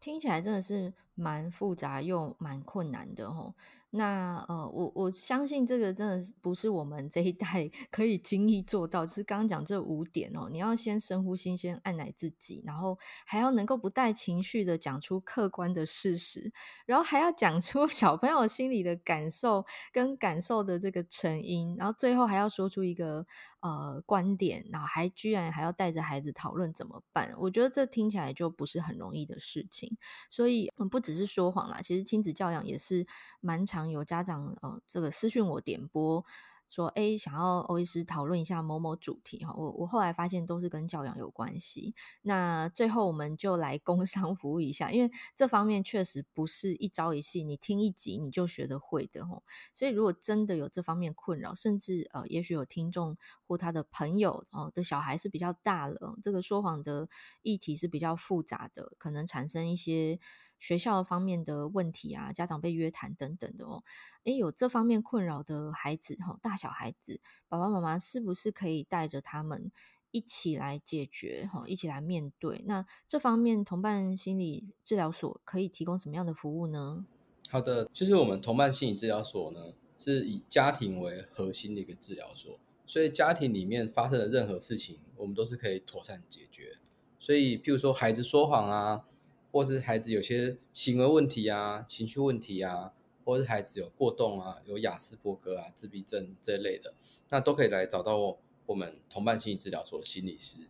[0.00, 3.54] 听起来真的是蛮复杂又蛮困难的吼。
[3.94, 9.04] 那呃，我我相信这个真的不是我们这一代 可以轻易做到。
[9.04, 16.50] 就是刚刚讲这五点哦，你要先深呼吸，先按奶自己，然后还要能够不带情绪的讲出客观的事实，
[16.86, 23.26] 然后还要讲出 小朋友心里的感受跟感受的这个成因，然后最后还要说出一个
[23.60, 27.34] 呃观点，然后还居然还要带着孩子讨论怎么办。
[27.38, 29.98] 我觉得这听起来就不是很容易的事情。
[30.30, 33.06] 所以，不只只是说谎啦，其实亲子教养也是
[33.40, 33.82] 蛮常。
[33.92, 36.24] 有家长呃，这个私讯我点播
[36.66, 39.52] 说，哎，想要欧医师讨论一下某某主题哈。
[39.54, 41.94] 我我后来发现都是跟教养有关系。
[42.22, 49.42] 那最后我们就来工商服务一下，因为这方面确实不是一朝一夕，你听一集你就学得会的哈。
[49.74, 53.14] 所以如果真的有这方面困扰，甚至呃，也许有听众
[53.46, 57.10] 或他的朋友哦的小孩是比较大了，这个说谎的
[57.42, 60.18] 议题是比较复杂的，可能产生一些。
[60.62, 63.82] 学校方面的问题啊，家长被约谈等等的哦，
[64.22, 69.72] 诶，有这方面困扰的孩子哈，大小孩子，爸爸妈妈是不是可以带着他们
[70.12, 72.62] 一起来解决哈，一起来面对？
[72.64, 77.04] 那这方面同伴心理治疗所可以提供什么样的服务呢？
[77.50, 86.78] 好的，就是我们同伴心理治疗所呢，是以家庭为核心的一个治疗所，所以家庭里面发生的任何事情，我们都是可以妥善解决。
[87.18, 89.06] 所以，譬如说孩子说谎啊。
[89.52, 92.92] 或是孩子有些行为问题啊、情绪问题啊，
[93.24, 96.94] 或是孩子有过动啊、有亚斯伯格啊、自闭症这类的，
[97.28, 100.66] 那都可以来找到我我们同伴心理治疗所的心理师。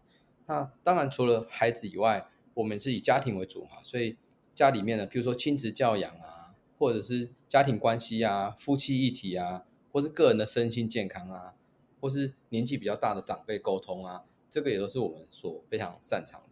[0.47, 4.17] 那当然除了孩子以外，我们是以家庭为主嘛，所以
[4.55, 11.55] 家里面的，比如说亲子教养啊，或者是家庭关系啊、夫妻议题啊，或是个人的身心健康啊，
[12.01, 16.43] 或是年纪比较大的长辈沟通啊，这个也都是我们所非常擅长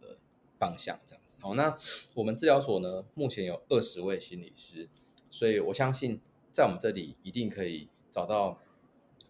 [0.61, 1.39] 方向，这样子。
[1.41, 1.75] 好，那
[2.13, 4.87] 我们治疗所呢，目前有二十位心理师，
[5.31, 8.59] 所以我相信在我们这里一定可以找到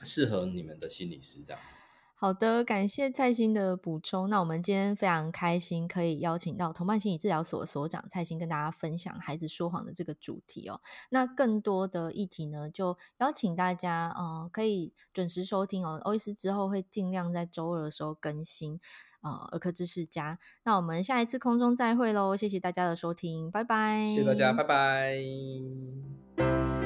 [0.01, 1.77] 适合你们的心理师，这样子。
[2.13, 4.29] 好的，感谢蔡心的补充。
[4.29, 10.81] 那我们今天非常开心，可以邀请到同伴心理治疗所所长蔡心跟大家分享孩子说谎的这个主题哦。
[11.09, 15.99] 那更多的议题呢，就邀请大家呃可以准时收听哦。
[16.03, 18.79] 欧医师之后会尽量在周二的时候更新。
[19.21, 22.35] 呃，儿科知识家，那我们下一次空中再会喽！
[22.35, 24.07] 谢谢大家的收听，拜拜。
[24.09, 26.80] 谢谢大家，拜拜。